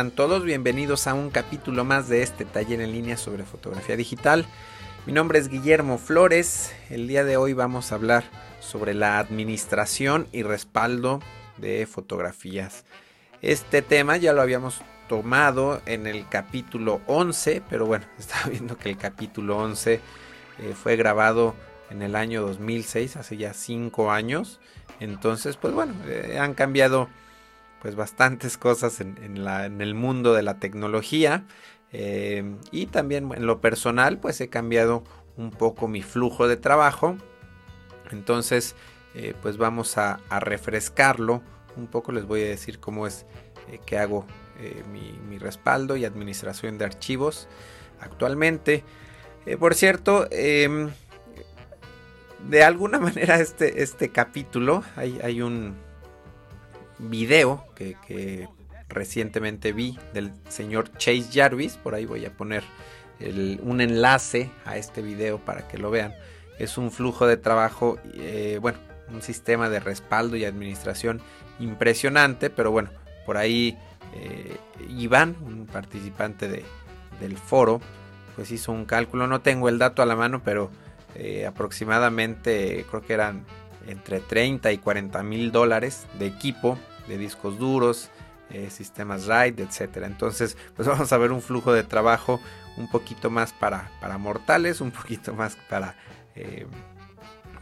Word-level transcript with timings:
están 0.00 0.16
todos? 0.16 0.44
Bienvenidos 0.44 1.06
a 1.06 1.12
un 1.12 1.28
capítulo 1.28 1.84
más 1.84 2.08
de 2.08 2.22
este 2.22 2.46
taller 2.46 2.80
en 2.80 2.90
línea 2.90 3.18
sobre 3.18 3.44
fotografía 3.44 3.96
digital. 3.96 4.46
Mi 5.04 5.12
nombre 5.12 5.38
es 5.38 5.48
Guillermo 5.48 5.98
Flores. 5.98 6.74
El 6.88 7.06
día 7.06 7.22
de 7.22 7.36
hoy 7.36 7.52
vamos 7.52 7.92
a 7.92 7.96
hablar 7.96 8.24
sobre 8.60 8.94
la 8.94 9.18
administración 9.18 10.26
y 10.32 10.42
respaldo 10.42 11.20
de 11.58 11.86
fotografías. 11.86 12.86
Este 13.42 13.82
tema 13.82 14.16
ya 14.16 14.32
lo 14.32 14.40
habíamos 14.40 14.80
tomado 15.06 15.82
en 15.84 16.06
el 16.06 16.26
capítulo 16.30 17.02
11, 17.06 17.62
pero 17.68 17.84
bueno, 17.84 18.06
estaba 18.18 18.48
viendo 18.48 18.78
que 18.78 18.88
el 18.88 18.96
capítulo 18.96 19.58
11 19.58 19.92
eh, 19.92 20.00
fue 20.82 20.96
grabado 20.96 21.54
en 21.90 22.00
el 22.00 22.16
año 22.16 22.40
2006, 22.40 23.16
hace 23.16 23.36
ya 23.36 23.52
5 23.52 24.10
años. 24.10 24.60
Entonces, 24.98 25.58
pues 25.58 25.74
bueno, 25.74 25.92
eh, 26.06 26.38
han 26.40 26.54
cambiado 26.54 27.10
pues 27.80 27.94
bastantes 27.96 28.58
cosas 28.58 29.00
en, 29.00 29.36
el 29.80 29.94
mundo 29.94 30.34
de 30.34 30.42
la 30.42 30.58
tecnología. 30.58 31.44
Eh, 31.92 32.56
y 32.70 32.86
también 32.86 33.30
en 33.34 33.46
lo 33.46 33.60
personal, 33.60 34.18
pues 34.18 34.40
he 34.40 34.48
cambiado 34.48 35.04
un 35.36 35.50
poco 35.50 35.88
mi 35.88 36.02
flujo 36.02 36.48
de 36.48 36.56
trabajo. 36.56 37.16
Entonces, 38.10 38.74
pues 39.42 39.56
vamos 39.56 39.98
a, 39.98 40.20
refrescarlo 40.40 41.42
un 41.76 41.86
poco. 41.86 42.12
Les 42.12 42.26
voy 42.26 42.42
a 42.42 42.48
decir 42.48 42.80
cómo 42.80 43.06
es 43.06 43.26
que 43.86 43.98
hago 43.98 44.26
eh, 44.62 44.82
mi, 44.92 45.38
respaldo 45.38 45.96
y 45.96 46.04
administración 46.04 46.76
de 46.76 46.84
archivos 46.84 47.48
actualmente. 47.98 48.84
Eh, 49.46 49.56
por 49.56 49.74
cierto, 49.74 50.28
em, 50.30 50.90
de 52.46 52.62
alguna 52.62 52.98
manera 53.00 53.40
este, 53.40 53.82
este 53.82 54.10
capítulo, 54.10 54.84
hay, 54.96 55.40
un 55.40 55.76
video 57.08 57.64
que, 57.74 58.48
recientemente 58.88 59.72
vi 59.72 59.96
del 60.12 60.32
señor 60.48 60.90
Chase 60.98 61.28
Jarvis, 61.32 61.76
por 61.76 61.94
ahí 61.94 62.06
voy 62.06 62.26
a 62.26 62.32
poner 62.32 62.64
un 63.62 63.80
enlace 63.80 64.50
a 64.64 64.76
este 64.76 65.00
video 65.02 65.38
para 65.38 65.68
que 65.68 65.78
lo 65.78 65.90
vean. 65.90 66.14
Es 66.58 66.76
un 66.76 66.90
flujo 66.90 67.26
de 67.26 67.36
trabajo, 67.36 67.98
eh, 68.14 68.58
bueno, 68.60 68.78
un 69.12 69.22
sistema 69.22 69.68
de 69.68 69.80
respaldo 69.80 70.36
y 70.36 70.44
administración 70.44 71.20
impresionante, 71.58 72.50
pero 72.50 72.70
bueno, 72.70 72.90
por 73.26 73.36
ahí 73.36 73.78
eh, 74.14 74.56
Iván, 74.88 75.36
un 75.42 75.66
participante 75.66 76.64
del 77.20 77.36
foro, 77.38 77.80
pues 78.36 78.50
hizo 78.50 78.72
un 78.72 78.84
cálculo, 78.84 79.26
no 79.26 79.40
tengo 79.40 79.68
el 79.68 79.78
dato 79.78 80.02
a 80.02 80.06
la 80.06 80.16
mano, 80.16 80.42
pero 80.44 80.70
eh, 81.14 81.46
aproximadamente 81.46 82.84
creo 82.88 83.02
que 83.02 83.12
eran 83.12 83.44
entre 83.86 84.20
30 84.20 84.72
y 84.72 84.78
40 84.78 85.22
mil 85.22 85.52
dólares 85.52 86.06
de 86.18 86.26
equipo, 86.26 86.78
de 87.06 87.18
discos 87.18 87.58
duros, 87.58 88.10
eh, 88.50 88.70
sistemas 88.70 89.26
RAID, 89.26 89.60
etcétera. 89.60 90.06
Entonces, 90.06 90.56
pues 90.76 90.88
vamos 90.88 91.12
a 91.12 91.18
ver 91.18 91.32
un 91.32 91.42
flujo 91.42 91.72
de 91.72 91.84
trabajo 91.84 92.40
un 92.76 92.90
poquito 92.90 93.30
más 93.30 93.52
para, 93.52 93.90
para 94.00 94.18
mortales, 94.18 94.80
un 94.80 94.90
poquito 94.90 95.34
más 95.34 95.56
para, 95.68 95.96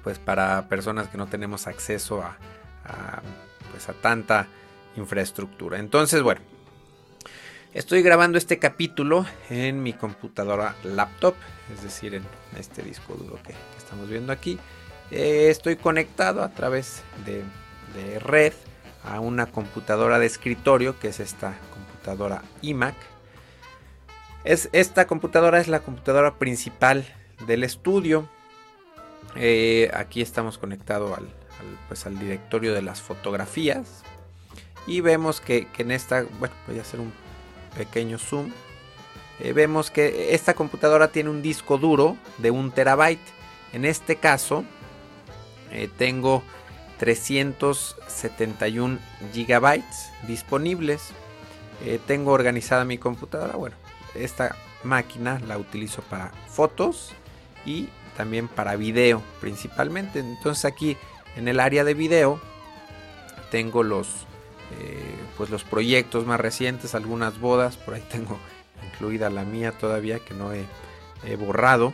pues 0.03 0.19
para 0.19 0.69
personas 0.69 1.09
que 1.09 1.19
no 1.19 1.27
tenemos 1.27 1.67
acceso 1.67 2.23
a, 2.23 2.37
a, 2.85 3.23
pues 3.71 3.89
a 3.89 3.95
tanta 3.95 4.47
infraestructura. 4.97 5.79
Entonces, 5.79 6.23
bueno, 6.23 6.41
estoy 7.75 8.03
grabando 8.03 8.39
este 8.39 8.59
capítulo 8.59 9.27
en 9.51 9.83
mi 9.83 9.93
computadora 9.93 10.75
laptop, 10.85 11.35
es 11.73 11.83
decir, 11.83 12.15
en 12.15 12.25
este 12.59 12.83
disco 12.83 13.15
duro 13.15 13.39
que, 13.43 13.55
estamos 13.77 14.09
viendo 14.11 14.33
aquí. 14.33 14.59
Eh, 15.11 15.49
estoy 15.49 15.77
conectado 15.77 16.43
a 16.43 16.51
través 16.51 17.03
de, 17.25 17.43
red 18.19 18.53
a 19.05 19.21
una 19.21 19.47
computadora 19.47 20.19
de 20.19 20.27
escritorio, 20.27 20.99
que 20.99 21.09
es 21.09 21.21
esta 21.21 21.55
computadora 21.73 22.43
iMac. 22.63 22.95
Es, 24.45 24.69
esta 24.73 25.07
computadora 25.07 25.61
es 25.61 25.69
la 25.69 25.81
computadora 25.81 26.35
principal 26.35 27.05
del 27.47 27.65
estudio. 27.65 28.29
Eh, 29.35 29.91
aquí 29.95 30.23
estamos 30.23 30.59
conectados 30.59 31.17
al, 31.17 31.29
pues 31.89 32.07
al 32.07 32.19
directorio 32.19 32.75
de 32.75 32.83
las 32.83 33.01
fotografías 33.01 34.03
y 34.89 35.03
vemos 35.03 35.41
que, 35.41 35.67
en 35.77 35.91
esta, 35.91 36.25
bueno, 36.39 36.55
voy 36.67 36.79
a 36.79 36.83
hacer 36.83 36.99
un 36.99 37.13
pequeño 37.77 38.19
zoom. 38.19 38.51
Eh, 39.39 39.53
vemos 39.53 39.91
que 39.91 40.35
esta 40.35 40.55
computadora 40.55 41.09
tiene 41.09 41.31
un 41.31 41.43
disco 41.43 41.79
duro 41.79 42.17
de 42.39 42.51
un 42.51 42.73
terabyte. 42.73 43.21
En 43.73 43.85
este 43.85 44.17
caso, 44.17 44.65
eh, 45.71 45.91
tengo 45.99 46.43
371 46.99 48.99
gigabytes 49.33 50.11
disponibles. 50.27 51.11
Eh, 51.85 52.01
tengo 52.07 52.33
organizada 52.33 52.85
mi 52.85 52.99
computadora. 52.99 53.57
Bueno, 53.57 53.77
esta 54.15 54.57
máquina 54.83 55.41
la 55.47 55.59
utilizo 55.59 56.03
para 56.03 56.33
fotos 56.49 57.13
y 57.65 57.89
también 58.17 58.49
para 58.49 58.77
video 58.77 59.23
principalmente. 59.41 60.19
Entonces 60.19 60.65
aquí 60.65 60.97
en 61.37 61.49
el 61.49 61.61
área 61.61 61.85
de 61.85 61.95
video 61.95 62.41
tengo 63.51 63.83
los 63.83 64.27
eh, 64.79 65.17
pues 65.37 65.49
los 65.49 65.65
proyectos 65.65 66.27
más 66.27 66.39
recientes, 66.39 66.95
algunas 66.95 67.41
bodas, 67.41 67.77
por 67.77 67.95
ahí 67.95 68.05
tengo 68.11 68.39
incluida 68.93 69.31
la 69.31 69.45
mía 69.45 69.73
todavía 69.73 70.19
que 70.19 70.35
no 70.35 70.53
he, 70.53 70.67
borrado. 71.37 71.93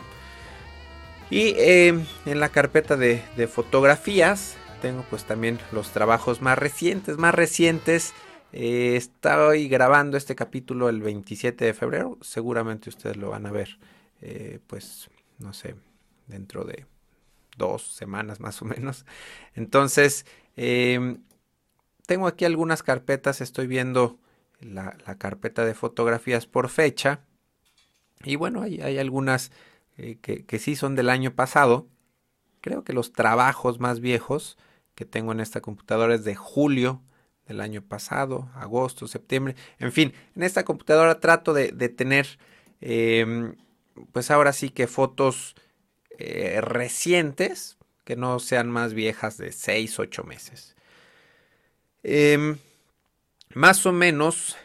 Y 1.31 1.55
eh, 1.57 2.05
en 2.27 2.41
la 2.41 2.51
carpeta 2.51 2.97
de, 2.97 3.23
fotografías 3.53 4.57
tengo 4.85 5.03
pues 5.09 5.25
también 5.25 5.59
los 5.73 5.93
trabajos 5.93 6.43
más 6.43 6.59
recientes, 6.59 7.17
más 7.17 7.35
recientes. 7.35 8.13
Eh, 8.53 8.97
estoy 8.97 9.67
grabando 9.67 10.19
este 10.19 10.35
capítulo 10.35 10.91
el 10.91 11.01
27 11.01 11.65
de 11.65 11.73
febrero, 11.73 12.19
seguramente 12.21 12.91
ustedes 12.91 13.17
lo 13.17 13.31
van 13.31 13.47
a 13.47 13.51
ver, 13.51 13.79
pues 14.67 15.09
no 15.39 15.55
sé, 15.55 15.75
dentro 16.27 16.65
de 16.65 16.85
dos 17.57 17.95
semanas 17.95 18.41
más 18.41 18.61
o 18.61 18.67
menos. 18.67 19.07
Entonces, 19.55 20.27
tengo 20.55 22.27
aquí 22.27 22.45
algunas 22.45 22.83
carpetas, 22.83 23.41
estoy 23.41 23.67
viendo 23.67 24.19
la, 24.61 24.99
carpeta 25.17 25.65
de 25.65 25.73
fotografías 25.73 26.45
por 26.47 26.69
fecha. 26.69 27.21
Y 28.23 28.37
bueno, 28.37 28.61
hay, 28.61 28.83
hay 28.83 28.99
algunas 28.99 29.51
eh, 29.97 30.19
que, 30.21 30.59
sí 30.59 30.77
son 30.77 30.95
del 30.95 31.09
año 31.09 31.35
pasado. 31.35 31.89
Creo 32.61 32.85
que 32.85 32.93
los 32.93 33.15
trabajos 33.15 33.81
más 33.81 34.01
viejos 34.01 34.59
que 34.95 35.05
tengo 35.05 35.33
en 35.33 35.41
esta 35.41 35.61
computadora 35.61 36.15
es 36.15 36.25
de 36.25 36.35
julio 36.35 37.03
del 37.47 37.61
año 37.61 37.83
pasado, 37.83 38.51
agosto, 38.55 39.07
septiembre. 39.07 39.55
En 39.79 39.93
fin, 39.93 40.15
en 40.35 40.43
esta 40.43 40.65
computadora 40.65 41.21
trato 41.21 41.53
de, 41.53 41.71
tener, 41.89 42.39
em, 42.81 43.57
pues 44.13 44.31
ahora 44.31 44.53
sí 44.53 44.71
que 44.71 44.87
fotos 44.87 45.55
eh, 46.19 46.61
recientes, 46.61 47.77
que 48.05 48.17
no 48.17 48.39
sean 48.39 48.71
más 48.71 48.95
viejas 48.95 49.37
de 49.37 49.53
6, 49.53 49.99
8 49.99 50.25
meses. 50.25 50.77
Em, 52.03 52.59
más 53.55 53.87
o 53.87 53.93
menos, 53.93 54.57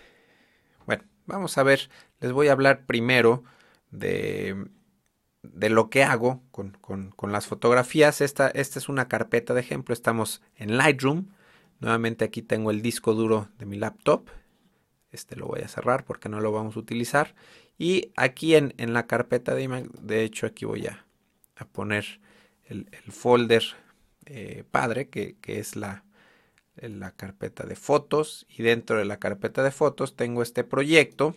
bueno, 0.85 1.03
vamos 1.25 1.57
a 1.57 1.63
ver, 1.63 1.89
les 2.19 2.31
voy 2.31 2.47
a 2.49 2.51
hablar 2.51 2.85
primero 2.85 3.43
de, 3.91 4.67
de 5.41 5.69
lo 5.69 5.89
que 5.89 6.03
hago 6.03 6.41
con, 6.51 7.31
las 7.31 7.47
fotografías. 7.47 8.21
Esta, 8.21 8.49
esta 8.49 8.79
es 8.79 8.89
una 8.89 9.07
carpeta 9.07 9.53
de 9.53 9.61
ejemplo, 9.61 9.93
estamos 9.93 10.41
en 10.55 10.77
Lightroom. 10.77 11.27
Nuevamente 11.79 12.25
aquí 12.25 12.41
tengo 12.41 12.71
el 12.71 12.81
disco 12.81 13.13
duro 13.13 13.49
de 13.57 13.65
mi 13.65 13.77
laptop. 13.77 14.29
Este 15.11 15.35
lo 15.35 15.47
voy 15.47 15.61
a 15.61 15.67
cerrar 15.67 16.05
porque 16.05 16.29
no 16.29 16.39
lo 16.39 16.51
vamos 16.51 16.75
a 16.75 16.79
utilizar. 16.79 17.35
Y 17.77 18.11
aquí 18.17 18.55
en, 18.55 18.73
la 18.77 19.07
carpeta 19.07 19.55
de 19.55 19.63
imagen, 19.63 19.89
de 20.01 20.23
hecho 20.23 20.45
aquí 20.45 20.65
voy 20.65 20.87
a, 20.87 21.05
poner 21.71 22.19
el, 22.65 22.87
folder 23.09 23.63
eh, 24.25 24.63
padre, 24.69 25.07
que, 25.07 25.37
que 25.41 25.59
es 25.59 25.75
la, 25.75 26.03
en 26.81 26.99
la 26.99 27.11
carpeta 27.11 27.65
de 27.65 27.75
fotos 27.75 28.45
y 28.49 28.63
dentro 28.63 28.97
de 28.97 29.05
la 29.05 29.17
carpeta 29.17 29.63
de 29.63 29.71
fotos 29.71 30.15
tengo 30.15 30.41
este 30.41 30.63
proyecto 30.63 31.35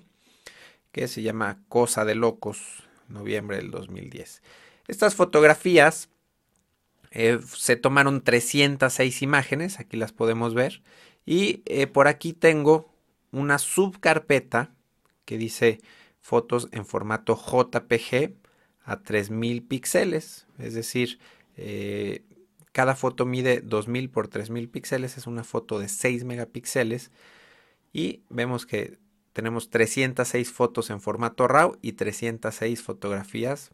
que 0.90 1.08
se 1.08 1.22
llama 1.22 1.58
Cosa 1.68 2.04
de 2.04 2.14
Locos, 2.14 2.84
noviembre 3.12 3.58
del 3.58 3.70
2010. 3.70 4.42
Estas 4.88 5.14
fotografías 5.14 6.08
eh, 7.10 7.38
se 7.54 7.76
tomaron 7.76 8.22
306 8.22 9.22
imágenes, 9.22 9.78
aquí 9.78 9.96
las 9.96 10.12
podemos 10.12 10.54
ver, 10.54 10.82
y 11.26 11.62
eh, 11.66 11.86
por 11.86 12.08
aquí 12.08 12.32
tengo 12.32 12.90
una 13.30 13.58
subcarpeta 13.58 14.74
que 15.24 15.38
dice 15.38 15.80
fotos 16.20 16.68
en 16.72 16.86
formato 16.86 17.36
JPG 17.36 18.34
a 18.84 19.02
3000 19.02 19.62
píxeles, 19.62 20.46
es 20.58 20.74
decir, 20.74 21.18
eh, 21.56 22.24
cada 22.72 22.96
foto 22.96 23.26
mide 23.26 23.60
2000 23.60 24.10
por 24.10 24.28
3000 24.28 24.68
píxeles, 24.70 25.18
es 25.18 25.26
una 25.26 25.44
foto 25.44 25.78
de 25.78 25.88
6 25.88 26.24
megapíxeles 26.24 27.10
y 27.92 28.22
vemos 28.30 28.64
que 28.64 28.98
tenemos 29.32 29.70
306 29.70 30.50
fotos 30.50 30.90
en 30.90 31.00
formato 31.00 31.48
RAW 31.48 31.78
y 31.82 31.92
306 31.92 32.82
fotografías 32.82 33.72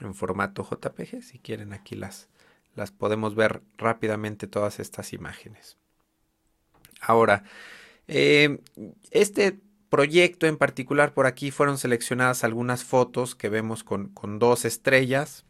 en 0.00 0.14
formato 0.14 0.66
JPG. 0.68 1.22
Si 1.22 1.38
quieren 1.38 1.72
aquí 1.72 1.94
las, 1.96 2.28
las 2.74 2.90
podemos 2.90 3.34
ver 3.34 3.62
rápidamente 3.78 4.46
todas 4.46 4.80
estas 4.80 5.12
imágenes. 5.12 5.76
Ahora, 7.00 7.44
Eh, 8.08 8.58
este 9.10 9.60
proyecto 9.88 10.46
en 10.46 10.56
particular 10.56 11.14
por 11.14 11.26
aquí 11.26 11.50
fueron 11.50 11.78
seleccionadas 11.78 12.44
algunas 12.44 12.84
fotos 12.84 13.34
que 13.34 13.48
vemos 13.48 13.84
con, 13.84 14.12
dos 14.38 14.64
estrellas. 14.64 15.44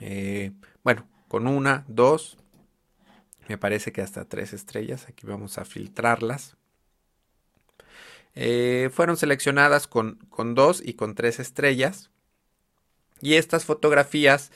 Eh, 0.00 0.52
bueno, 0.82 1.06
con 1.28 1.46
una, 1.46 1.84
dos, 1.88 2.38
me 3.48 3.58
parece 3.58 3.92
que 3.92 4.02
hasta 4.02 4.24
tres 4.24 4.52
estrellas. 4.52 5.06
Aquí 5.08 5.26
vamos 5.26 5.58
a 5.58 5.64
filtrarlas. 5.64 6.56
Eh, 8.34 8.90
fueron 8.92 9.16
seleccionadas 9.16 9.86
con, 9.86 10.16
con 10.30 10.54
dos 10.54 10.82
y 10.84 10.94
con 10.94 11.14
tres 11.14 11.40
estrellas. 11.40 12.10
Y 13.20 13.34
estas 13.34 13.64
fotografías 13.64 14.50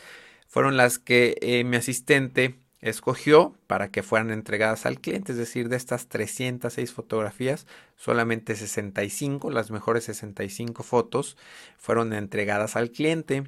fueron 0.48 0.76
las 0.76 0.98
que 0.98 1.36
eh, 1.40 1.64
mi 1.64 1.76
asistente 1.76 2.54
escogió 2.80 3.56
para 3.66 3.90
que 3.90 4.02
fueran 4.02 4.30
entregadas 4.30 4.84
al 4.84 5.00
cliente, 5.00 5.32
es 5.32 5.38
decir, 5.38 5.68
de 5.68 5.76
estas 5.76 6.08
306 6.08 6.92
fotografías, 6.92 7.66
solamente 7.96 8.54
65, 8.54 9.50
las 9.50 9.70
mejores 9.70 10.04
65 10.04 10.82
fotos, 10.82 11.36
fueron 11.78 12.12
entregadas 12.12 12.76
al 12.76 12.90
cliente. 12.90 13.44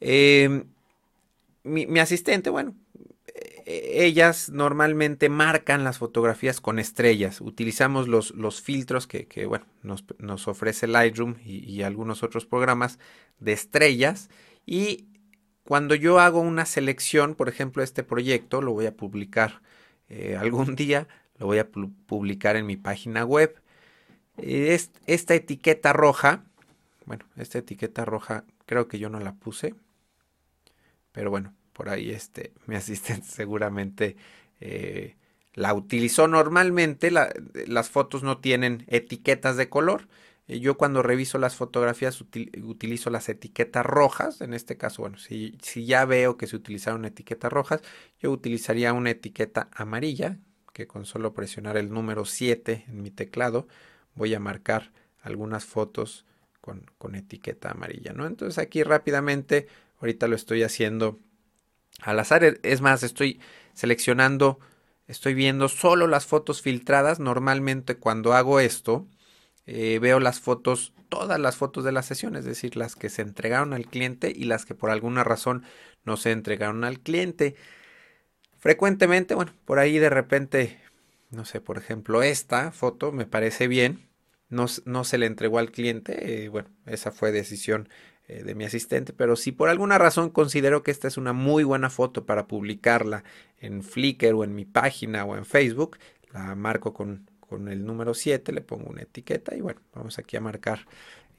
Em, 0.00 0.64
mi, 1.62 1.98
asistente, 2.00 2.50
bueno, 2.50 2.74
ellas 3.66 4.50
normalmente 4.50 5.28
marcan 5.28 5.84
las 5.84 5.98
fotografías 5.98 6.60
con 6.60 6.78
estrellas. 6.78 7.40
Utilizamos 7.40 8.08
los, 8.08 8.32
los 8.32 8.60
filtros 8.60 9.06
que, 9.06 9.46
bueno, 9.46 9.66
nos, 9.82 10.48
ofrece 10.48 10.86
Lightroom 10.86 11.36
y, 11.44 11.82
algunos 11.82 12.22
otros 12.22 12.44
programas 12.46 12.98
de 13.38 13.52
estrellas. 13.52 14.28
Y 14.66 15.06
cuando 15.64 15.94
yo 15.94 16.20
hago 16.20 16.40
una 16.40 16.66
selección, 16.66 17.34
por 17.34 17.48
ejemplo, 17.48 17.82
este 17.82 18.02
proyecto, 18.02 18.60
lo 18.60 18.72
voy 18.72 18.86
a 18.86 18.96
publicar 18.96 19.62
eh, 20.08 20.36
algún 20.38 20.74
día, 20.76 21.08
lo 21.38 21.46
voy 21.46 21.58
a 21.58 21.68
publicar 21.68 22.56
en 22.56 22.66
mi 22.66 22.76
página 22.76 23.24
web. 23.24 23.60
esta 24.36 25.34
etiqueta 25.34 25.92
roja, 25.92 26.44
bueno, 27.06 27.24
esta 27.36 27.58
etiqueta 27.58 28.04
roja 28.04 28.44
creo 28.66 28.88
que 28.88 28.98
yo 28.98 29.08
no 29.08 29.20
la 29.20 29.34
puse, 29.34 29.74
pero 31.12 31.30
bueno, 31.30 31.54
por 31.74 31.90
ahí 31.90 32.10
este, 32.10 32.52
mi 32.66 32.76
asistente 32.76 33.26
seguramente 33.26 34.16
eh, 34.60 35.16
la 35.52 35.74
utilizó. 35.74 36.26
Normalmente 36.26 37.10
las 37.10 37.90
fotos 37.90 38.22
no 38.22 38.38
tienen 38.38 38.84
etiquetas 38.88 39.58
de 39.58 39.68
color, 39.68 40.08
eh, 40.48 40.60
yo 40.60 40.76
cuando 40.76 41.02
reviso 41.02 41.38
las 41.38 41.56
fotografías 41.56 42.20
utilizo 42.20 43.10
las 43.10 43.28
etiquetas 43.28 43.84
rojas. 43.84 44.40
En 44.40 44.54
este 44.54 44.76
caso, 44.76 45.02
bueno, 45.02 45.18
si, 45.18 45.58
si 45.62 45.86
ya 45.86 46.04
veo 46.04 46.36
que 46.36 46.46
se 46.46 46.56
utilizaron 46.56 47.04
etiquetas 47.04 47.52
rojas, 47.52 47.82
yo 48.20 48.30
utilizaría 48.30 48.92
una 48.92 49.10
etiqueta 49.10 49.68
amarilla, 49.74 50.38
que 50.72 50.86
con 50.86 51.06
solo 51.06 51.34
presionar 51.34 51.76
el 51.76 51.90
número 51.92 52.24
7 52.24 52.84
en 52.88 53.02
mi 53.02 53.10
teclado 53.10 53.68
voy 54.14 54.34
a 54.34 54.40
marcar 54.40 54.92
algunas 55.22 55.64
fotos 55.64 56.26
con, 56.60 56.86
con 56.98 57.14
etiqueta 57.14 57.70
amarilla, 57.70 58.12
¿no? 58.12 58.26
Entonces 58.26 58.58
aquí 58.58 58.82
rápidamente, 58.82 59.68
ahorita 60.00 60.28
lo 60.28 60.36
estoy 60.36 60.62
haciendo 60.62 61.18
al 62.00 62.18
azar. 62.18 62.58
Es 62.62 62.80
más, 62.80 63.02
estoy 63.02 63.40
seleccionando, 63.74 64.58
estoy 65.06 65.34
viendo 65.34 65.68
solo 65.68 66.06
las 66.06 66.26
fotos 66.26 66.62
filtradas. 66.62 67.20
Normalmente 67.20 67.96
cuando 67.96 68.34
hago 68.34 68.60
esto, 68.60 69.06
eh, 69.66 69.98
veo 70.00 70.20
las 70.20 70.40
fotos, 70.40 70.92
todas 71.08 71.40
las 71.40 71.56
fotos 71.56 71.84
de 71.84 71.92
la 71.92 72.02
sesión, 72.02 72.36
es 72.36 72.44
decir, 72.44 72.76
las 72.76 72.96
que 72.96 73.08
se 73.08 73.22
entregaron 73.22 73.72
al 73.72 73.86
cliente 73.86 74.32
y 74.34 74.44
las 74.44 74.66
que 74.66 74.74
por 74.74 74.90
alguna 74.90 75.24
razón 75.24 75.64
no 76.04 76.16
se 76.16 76.32
entregaron 76.32 76.84
al 76.84 77.00
cliente. 77.00 77.56
Frecuentemente, 78.58 79.34
bueno, 79.34 79.52
por 79.64 79.78
ahí 79.78 79.98
de 79.98 80.10
repente, 80.10 80.78
no 81.30 81.44
sé, 81.44 81.60
por 81.60 81.78
ejemplo, 81.78 82.22
esta 82.22 82.72
foto 82.72 83.12
me 83.12 83.26
parece 83.26 83.68
bien, 83.68 84.08
no, 84.48 84.66
no 84.84 85.04
se 85.04 85.18
le 85.18 85.26
entregó 85.26 85.58
al 85.58 85.70
cliente, 85.70 86.44
eh, 86.44 86.48
bueno, 86.48 86.68
esa 86.86 87.10
fue 87.10 87.32
decisión 87.32 87.88
eh, 88.26 88.42
de 88.42 88.54
mi 88.54 88.64
asistente, 88.64 89.12
pero 89.12 89.36
si 89.36 89.52
por 89.52 89.68
alguna 89.68 89.98
razón 89.98 90.30
considero 90.30 90.82
que 90.82 90.90
esta 90.90 91.08
es 91.08 91.18
una 91.18 91.34
muy 91.34 91.62
buena 91.62 91.90
foto 91.90 92.24
para 92.24 92.46
publicarla 92.46 93.22
en 93.58 93.82
Flickr 93.82 94.32
o 94.32 94.44
en 94.44 94.54
mi 94.54 94.64
página 94.64 95.26
o 95.26 95.36
en 95.36 95.44
Facebook, 95.44 95.98
la 96.32 96.54
marco 96.54 96.94
con, 96.94 97.30
con 97.40 97.68
el 97.68 97.84
número 97.84 98.14
7, 98.14 98.52
le 98.52 98.62
pongo 98.62 98.88
una 98.88 99.02
etiqueta 99.02 99.54
y 99.54 99.60
bueno, 99.60 99.82
vamos 99.94 100.18
aquí 100.18 100.38
a 100.38 100.40
marcar 100.40 100.86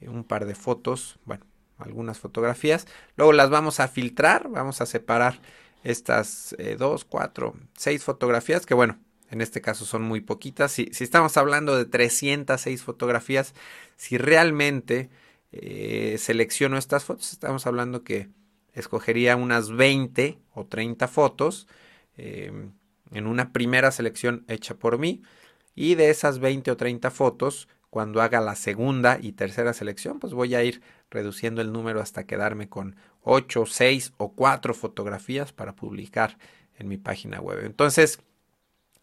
eh, 0.00 0.08
un 0.08 0.22
par 0.22 0.46
de 0.46 0.54
fotos, 0.54 1.18
bueno, 1.24 1.44
algunas 1.78 2.18
fotografías. 2.18 2.86
Luego 3.16 3.32
las 3.32 3.50
vamos 3.50 3.80
a 3.80 3.88
filtrar, 3.88 4.48
vamos 4.48 4.80
a 4.80 4.86
separar 4.86 5.40
estas 5.82 6.54
eh, 6.58 6.76
dos, 6.78 7.04
cuatro, 7.04 7.56
seis 7.76 8.04
fotografías, 8.04 8.64
que 8.64 8.74
bueno, 8.74 8.98
en 9.30 9.40
este 9.40 9.60
caso 9.60 9.84
son 9.84 10.02
muy 10.02 10.20
poquitas. 10.20 10.72
Si, 10.72 10.88
si 10.92 11.04
estamos 11.04 11.36
hablando 11.36 11.76
de 11.76 11.84
306 11.84 12.82
fotografías, 12.82 13.54
si 13.96 14.18
realmente 14.18 15.10
eh, 15.62 16.16
selecciono 16.18 16.78
estas 16.78 17.04
fotos, 17.04 17.32
estamos 17.32 17.66
hablando 17.66 18.02
que 18.02 18.28
escogería 18.72 19.36
unas 19.36 19.70
20 19.70 20.38
o 20.54 20.66
30 20.66 21.08
fotos 21.08 21.66
en 22.16 23.26
una 23.26 23.52
primera 23.52 23.90
selección 23.90 24.44
hecha 24.48 24.74
por 24.74 24.98
mí. 24.98 25.22
Y 25.74 25.94
de 25.94 26.10
esas 26.10 26.38
20 26.38 26.70
o 26.70 26.76
30 26.76 27.10
fotos, 27.10 27.68
cuando 27.90 28.22
haga 28.22 28.40
la 28.40 28.54
segunda 28.54 29.18
y 29.20 29.32
tercera 29.32 29.72
selección, 29.72 30.18
pues 30.18 30.32
voy 30.32 30.54
a 30.54 30.64
ir 30.64 30.82
reduciendo 31.10 31.60
el 31.60 31.72
número 31.72 32.00
hasta 32.00 32.24
quedarme 32.24 32.68
con 32.68 32.96
8, 33.22 33.66
6 33.66 34.12
o 34.16 34.32
4 34.32 34.74
fotografías 34.74 35.52
para 35.52 35.74
publicar 35.74 36.38
en 36.78 36.88
mi 36.88 36.96
página 36.96 37.40
web. 37.40 37.64
Entonces, 37.64 38.20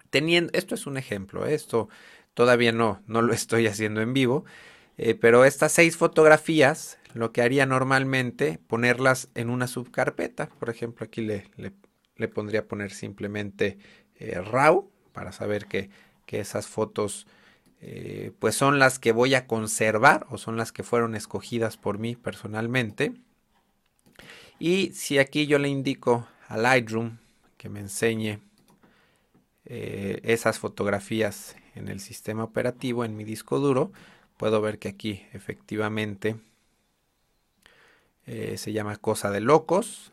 teniendo, 0.09 0.51
esto 0.53 0.75
es 0.75 0.85
un 0.85 0.97
ejemplo, 0.97 1.45
¿eh? 1.45 1.53
esto 1.53 1.89
todavía 2.33 2.71
no, 2.71 3.01
no 3.07 3.21
lo 3.21 3.33
estoy 3.33 3.67
haciendo 3.67 4.01
en 4.01 4.13
vivo, 4.13 4.45
eh, 4.97 5.15
pero 5.15 5.45
estas 5.45 5.71
6 5.73 5.97
fotografías, 5.97 6.97
lo 7.13 7.31
que 7.31 7.41
haría 7.41 7.65
normalmente, 7.65 8.59
ponerlas 8.67 9.29
en 9.35 9.49
una 9.49 9.67
subcarpeta. 9.67 10.47
Por 10.47 10.69
ejemplo, 10.69 11.05
aquí 11.05 11.21
le, 11.21 11.49
le, 11.57 12.27
pondría 12.27 12.67
poner 12.67 12.91
simplemente 12.91 13.77
eh, 14.15 14.39
RAW 14.39 14.89
para 15.11 15.31
saber 15.31 15.65
que 15.65 15.89
que 16.25 16.39
esas 16.39 16.67
fotos 16.67 17.27
eh, 17.81 18.31
pues 18.39 18.55
son 18.55 18.79
las 18.79 18.97
que 18.97 19.11
voy 19.11 19.35
a 19.35 19.45
conservar 19.45 20.25
o 20.29 20.37
son 20.37 20.55
las 20.55 20.71
que 20.71 20.83
fueron 20.83 21.15
escogidas 21.15 21.75
por 21.75 21.99
mí 21.99 22.15
personalmente. 22.15 23.13
Y 24.57 24.91
si 24.93 25.19
aquí 25.19 25.47
yo 25.47 25.59
le 25.59 25.67
indico 25.67 26.27
a 26.47 26.57
Lightroom 26.57 27.17
que 27.57 27.69
me 27.69 27.81
enseñe 27.81 28.39
esas 29.65 30.59
fotografías 30.59 31.55
en 31.75 31.87
el 31.87 31.99
sistema 31.99 32.43
operativo, 32.43 33.05
en 33.05 33.15
mi 33.15 33.23
disco 33.23 33.59
duro, 33.59 33.91
puedo 34.37 34.61
ver 34.61 34.79
que 34.79 34.89
aquí 34.89 35.25
efectivamente 35.33 36.37
eh, 38.25 38.57
se 38.57 38.71
llama 38.73 38.95
Cosa 38.97 39.31
de 39.31 39.41
Locos. 39.41 40.11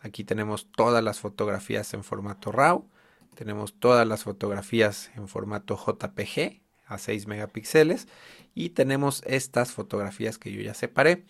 Aquí 0.00 0.24
tenemos 0.24 0.70
todas 0.70 1.02
las 1.02 1.20
fotografías 1.20 1.92
en 1.94 2.04
formato 2.04 2.52
RAW. 2.52 2.88
Tenemos 3.34 3.74
todas 3.78 4.06
las 4.06 4.24
fotografías 4.24 5.10
en 5.16 5.28
formato 5.28 5.76
JPG 5.76 6.60
a 6.86 6.98
6 6.98 7.26
megapíxeles 7.26 8.08
y 8.54 8.70
tenemos 8.70 9.22
estas 9.26 9.72
fotografías 9.72 10.38
que 10.38 10.52
yo 10.52 10.60
ya 10.62 10.74
separé. 10.74 11.24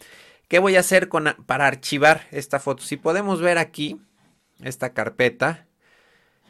¿Qué 0.49 0.59
voy 0.59 0.77
a 0.77 0.81
hacer 0.81 1.09
con, 1.09 1.35
para 1.47 1.67
archivar 1.67 2.29
esta 2.31 2.61
foto? 2.61 2.85
Si 2.85 2.97
podemos 2.97 3.41
ver 3.41 3.59
aquí 3.59 4.01
esta 4.63 4.93
carpeta, 4.93 5.67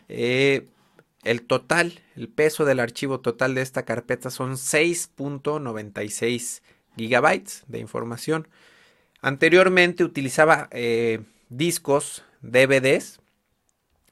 eh, 0.08 0.68
el 1.24 1.42
total, 1.42 2.00
el 2.14 2.28
peso 2.28 2.64
del 2.64 2.80
archivo 2.80 3.20
total 3.20 3.54
de 3.54 3.62
esta 3.62 3.84
carpeta 3.84 4.30
son 4.30 4.52
6.96 4.52 6.62
gigabytes 6.96 7.64
de 7.66 7.78
información. 7.78 8.48
Anteriormente 9.20 10.04
utilizaba 10.04 10.68
eh, 10.70 11.20
discos 11.48 12.24
DVDs 12.42 13.20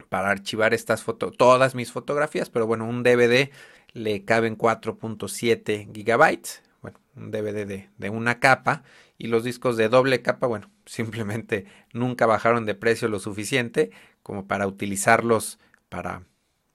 para 0.09 0.31
archivar 0.31 0.75
estas 0.75 1.03
fotos, 1.03 1.37
todas 1.37 1.75
mis 1.75 1.93
fotografías, 1.93 2.51
pero 2.51 2.67
bueno, 2.67 2.87
un 2.87 3.03
DVD 3.03 3.51
le 3.93 4.25
caben 4.25 4.59
4.7 4.59 5.93
gigabytes, 5.95 6.63
bueno, 6.83 7.01
un 7.17 7.31
DVD 7.31 7.67
de, 7.67 7.89
de, 7.97 8.11
una 8.11 8.41
capa 8.41 8.83
y 9.19 9.29
los 9.29 9.45
discos 9.45 9.77
de 9.77 9.89
doble 9.89 10.23
capa, 10.23 10.47
bueno, 10.47 10.71
simplemente 10.87 11.67
nunca 11.93 12.27
bajaron 12.27 12.67
de 12.67 12.75
precio 12.75 13.09
lo 13.09 13.21
suficiente 13.21 13.91
como 14.23 14.47
para 14.47 14.67
utilizarlos 14.67 15.59
para, 15.89 16.25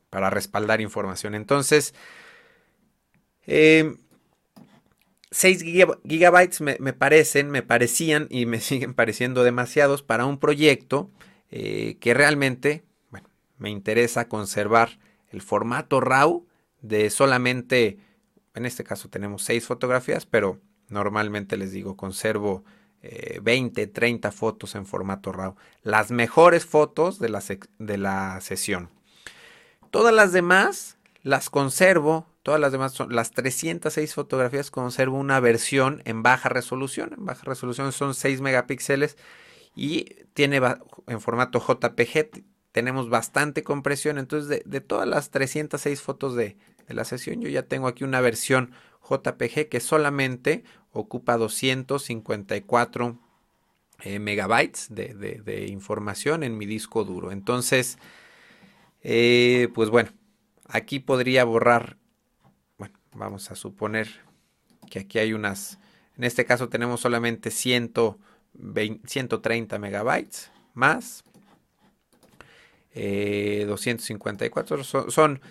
para 0.09 0.29
respaldar 0.29 0.81
información. 0.81 1.35
Entonces, 1.35 1.93
6 3.45 3.95
em, 5.61 5.87
gigabytes 6.07 6.61
me, 6.61 6.93
parecen, 6.93 7.49
me 7.49 7.63
parecían 7.63 8.27
y 8.29 8.45
me 8.45 8.59
siguen 8.61 8.93
pareciendo 8.93 9.43
demasiados 9.43 10.03
para 10.03 10.25
un 10.25 10.39
proyecto 10.39 11.09
eh, 11.51 11.97
que 11.99 12.13
realmente 12.13 12.83
me 13.57 13.69
interesa 13.69 14.29
conservar 14.29 14.99
el 15.29 15.41
formato 15.41 15.99
RAW 15.99 16.45
de 16.81 17.09
solamente, 17.09 17.99
en 18.55 18.65
este 18.65 18.83
caso 18.83 19.09
tenemos 19.09 19.43
6 19.43 19.65
fotografías, 19.65 20.25
pero 20.25 20.61
normalmente 20.87 21.57
les 21.57 21.71
digo, 21.71 21.97
conservo 21.97 22.63
20, 23.41 23.81
eh, 23.81 23.87
30 23.87 24.31
fotos 24.31 24.75
en 24.75 24.85
formato 24.85 25.31
RAW. 25.31 25.55
Las 25.83 26.11
mejores 26.11 26.65
fotos 26.65 27.19
de 27.19 27.29
la, 27.29 27.43
de 27.79 27.97
la 27.97 28.39
sesión. 28.41 28.89
Todas 29.91 30.13
las 30.13 30.31
demás 30.31 30.97
las 31.21 31.49
conservo, 31.49 32.27
todas 32.43 32.59
las 32.59 32.71
demás 32.71 32.93
son 32.93 33.13
las 33.13 33.31
306 33.31 34.13
fotografías, 34.13 34.71
conservo 34.71 35.17
una 35.17 35.39
versión 35.39 36.01
en 36.05 36.23
baja 36.23 36.49
resolución. 36.49 37.13
En 37.17 37.25
baja 37.25 37.43
resolución 37.45 37.91
son 37.91 38.13
6 38.13 38.41
megapíxeles 38.41 39.17
y 39.75 40.05
tiene 40.33 40.61
en 41.07 41.21
formato 41.21 41.59
JPG. 41.59 42.43
Tenemos 42.71 43.09
bastante 43.09 43.63
compresión. 43.63 44.17
Entonces, 44.17 44.61
de, 44.65 44.81
todas 44.81 45.07
las 45.07 45.31
306 45.31 46.01
fotos 46.01 46.35
de, 46.35 46.57
la 46.87 47.05
sesión, 47.05 47.39
yo 47.39 47.49
ya 47.49 47.63
tengo 47.63 47.87
aquí 47.87 48.03
una 48.03 48.19
versión 48.19 48.71
JPG 49.07 49.69
que 49.69 49.79
solamente 49.79 50.63
ocupa 50.91 51.37
254 51.37 53.19
eh, 54.01 54.17
megabytes 54.17 54.87
de, 54.89 55.67
información 55.69 56.43
en 56.43 56.57
mi 56.57 56.65
disco 56.65 57.03
duro. 57.03 57.31
Entonces, 57.31 57.99
eh, 59.03 59.67
pues 59.73 59.89
bueno, 59.89 60.11
aquí 60.67 60.99
podría 60.99 61.43
borrar, 61.43 61.97
bueno, 62.77 62.97
vamos 63.13 63.51
a 63.51 63.55
suponer 63.55 64.07
que 64.89 64.99
aquí 64.99 65.19
hay 65.19 65.33
unas, 65.33 65.79
en 66.17 66.23
este 66.23 66.45
caso 66.45 66.69
tenemos 66.69 67.01
solamente 67.01 67.51
130 67.51 69.79
megabytes 69.79 70.49
más. 70.73 71.25
254 72.95 74.81
eh, 74.81 74.83
son 74.83 75.41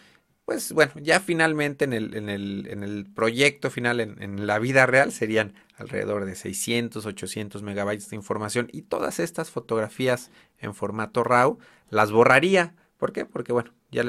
pues 0.49 0.73
bueno, 0.73 0.93
ya 0.97 1.21
finalmente 1.21 1.85
en 1.85 1.93
el, 1.93 2.15
en 2.15 3.13
proyecto 3.15 3.71
final, 3.71 4.01
en, 4.01 4.47
la 4.47 4.59
vida 4.59 4.87
real, 4.87 5.13
serían 5.13 5.53
alrededor 5.77 6.25
de 6.25 6.37
600, 6.37 7.05
800 7.05 7.63
megabytes 7.63 8.09
de 8.09 8.17
información 8.17 8.67
y 8.73 8.81
todas 8.81 9.21
estas 9.21 9.51
fotografías 9.51 10.31
en 10.59 10.75
formato 10.75 11.23
RAW 11.23 11.59
las 11.91 12.13
borraría. 12.13 12.75
¿Por 12.99 13.13
qué? 13.13 13.25
Porque 13.25 13.53
bueno, 13.53 13.73
ya 13.91 14.03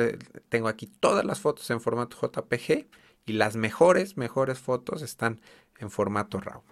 tengo 0.50 0.68
aquí 0.68 0.88
todas 0.88 1.24
las 1.24 1.40
fotos 1.40 1.70
en 1.70 1.80
formato 1.80 2.18
JPG 2.20 2.88
y 3.28 3.34
las 3.34 3.56
mejores, 3.56 4.18
mejores 4.18 4.60
fotos 4.60 5.04
están 5.04 5.40
en 5.78 5.92
formato 5.92 6.42
RAW. 6.42 6.64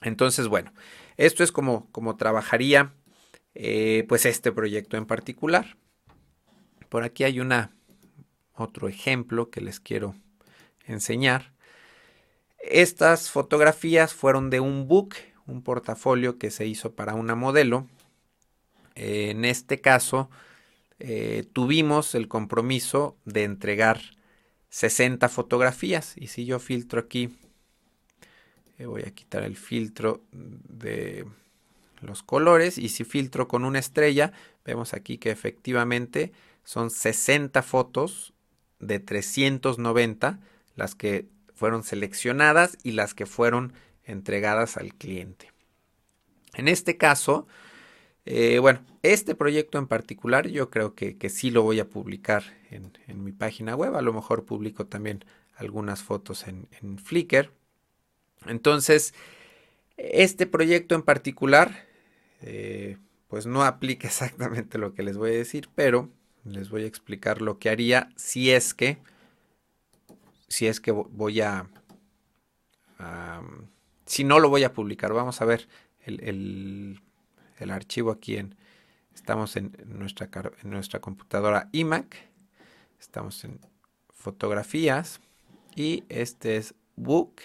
Entonces, 0.00 0.48
bueno, 0.48 0.72
esto 1.16 1.44
es 1.44 1.52
como, 1.52 1.90
como 1.92 2.16
trabajaría 2.16 2.94
eh, 3.54 4.04
pues 4.08 4.24
este 4.24 4.52
proyecto 4.52 4.96
en 4.96 5.04
particular. 5.04 5.76
Por 6.88 7.02
aquí 7.02 7.24
hay 7.24 7.40
una 7.40 7.72
otro 8.54 8.88
ejemplo 8.88 9.50
que 9.50 9.60
les 9.60 9.80
quiero 9.80 10.14
enseñar. 10.86 11.52
Estas 12.58 13.30
fotografías 13.30 14.14
fueron 14.14 14.48
de 14.50 14.60
un 14.60 14.88
book, 14.88 15.14
un 15.46 15.62
portafolio 15.62 16.38
que 16.38 16.50
se 16.50 16.66
hizo 16.66 16.94
para 16.94 17.14
una 17.14 17.34
modelo. 17.34 17.86
en 18.94 19.44
este 19.44 19.80
caso, 19.80 20.28
eh, 21.00 21.44
tuvimos 21.52 22.14
el 22.14 22.28
compromiso 22.28 23.16
de 23.24 23.44
entregar 23.44 24.00
60 24.70 25.28
fotografías. 25.28 26.14
Y 26.16 26.28
si 26.28 26.44
yo 26.44 26.58
filtro 26.58 27.00
aquí, 27.00 27.30
eh, 28.78 28.86
voy 28.86 29.02
a 29.02 29.10
quitar 29.10 29.42
el 29.42 29.56
filtro 29.56 30.22
de 30.32 31.26
los 32.00 32.22
colores. 32.22 32.78
Y 32.78 32.88
si 32.88 33.04
filtro 33.04 33.48
con 33.48 33.64
una 33.64 33.78
estrella, 33.78 34.32
vemos 34.64 34.94
aquí 34.94 35.18
que 35.18 35.30
efectivamente 35.30 36.32
son 36.64 36.90
60 36.90 37.62
fotos 37.62 38.34
de 38.80 39.00
390 39.00 40.38
las 40.76 40.94
que 40.94 41.26
fueron 41.54 41.82
seleccionadas 41.82 42.78
y 42.84 42.92
las 42.92 43.14
que 43.14 43.26
fueron 43.26 43.72
entregadas 44.04 44.76
al 44.76 44.94
cliente. 44.94 45.52
En 46.54 46.68
este 46.68 46.96
caso, 46.96 47.46
eh, 48.30 48.58
bueno, 48.58 48.84
este 49.02 49.34
proyecto 49.34 49.78
en 49.78 49.86
particular 49.86 50.48
yo 50.48 50.68
creo 50.68 50.94
que, 50.94 51.16
sí 51.30 51.50
lo 51.50 51.62
voy 51.62 51.80
a 51.80 51.88
publicar 51.88 52.42
en, 52.70 53.24
mi 53.24 53.32
página 53.32 53.74
web. 53.74 53.96
A 53.96 54.02
lo 54.02 54.12
mejor 54.12 54.44
publico 54.44 54.86
también 54.86 55.24
algunas 55.56 56.02
fotos 56.02 56.46
en, 56.46 56.98
Flickr. 56.98 57.50
Entonces, 58.44 59.14
este 59.96 60.46
proyecto 60.46 60.94
en 60.94 61.04
particular, 61.04 61.86
eh, 62.42 62.98
pues 63.28 63.46
no 63.46 63.64
aplica 63.64 64.08
exactamente 64.08 64.76
lo 64.76 64.92
que 64.92 65.02
les 65.02 65.16
voy 65.16 65.30
a 65.30 65.34
decir, 65.34 65.70
pero 65.74 66.10
les 66.44 66.68
voy 66.68 66.82
a 66.82 66.86
explicar 66.86 67.40
lo 67.40 67.58
que 67.58 67.70
haría 67.70 68.10
si 68.16 68.50
es 68.50 68.74
que 68.74 68.98
si 70.48 70.66
es 70.66 70.80
que 70.80 70.92
voy 70.92 71.40
a, 71.40 71.66
si 74.04 74.24
no 74.24 74.38
lo 74.38 74.48
voy 74.50 74.64
a 74.64 74.72
publicar 74.72 75.12
vamos 75.12 75.42
a 75.42 75.44
ver 75.44 75.68
el, 76.06 77.00
archivo 77.70 78.10
aquí 78.10 78.36
en 78.36 78.54
estamos 79.14 79.56
en 79.56 79.76
nuestra 79.86 80.30
nuestra 80.62 81.00
computadora 81.00 81.68
iMac 81.72 82.16
estamos 83.00 83.44
en 83.44 83.60
fotografías 84.12 85.20
y 85.74 86.04
este 86.08 86.56
es 86.56 86.74
book 86.96 87.40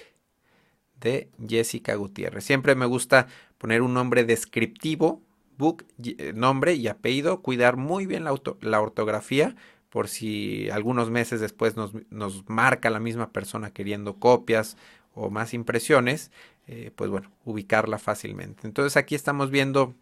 de 0.99 1.29
Jessica 1.47 1.95
Gutiérrez 1.95 2.43
siempre 2.43 2.75
me 2.75 2.85
gusta 2.85 3.27
poner 3.57 3.81
un 3.81 3.93
nombre 3.93 4.23
descriptivo 4.23 5.21
book, 5.57 5.85
eh, 6.03 6.33
nombre 6.35 6.73
y 6.73 6.87
apellido, 6.87 7.41
cuidar 7.41 7.77
muy 7.77 8.05
bien 8.05 8.23
la, 8.23 8.35
la 8.61 8.81
ortografía 8.81 9.55
por 9.89 10.07
si 10.07 10.69
algunos 10.71 11.11
meses 11.11 11.39
después 11.39 11.75
nos, 11.75 11.93
marca 12.49 12.89
la 12.89 12.99
misma 12.99 13.31
persona 13.31 13.71
queriendo 13.71 14.15
copias 14.15 14.75
o 15.13 15.29
más 15.29 15.53
impresiones, 15.53 16.31
eh, 16.65 16.91
pues 16.95 17.11
bueno, 17.11 17.31
ubicarla 17.45 17.99
fácilmente. 17.99 18.65
Entonces 18.65 18.97
aquí 18.97 19.13
estamos 19.13 19.51
viendo 19.51 19.93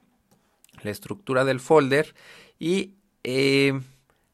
la 0.84 0.92
estructura 0.92 1.46
del 1.46 1.60
folder 1.60 2.16
y 2.60 2.96
eh, 3.24 3.80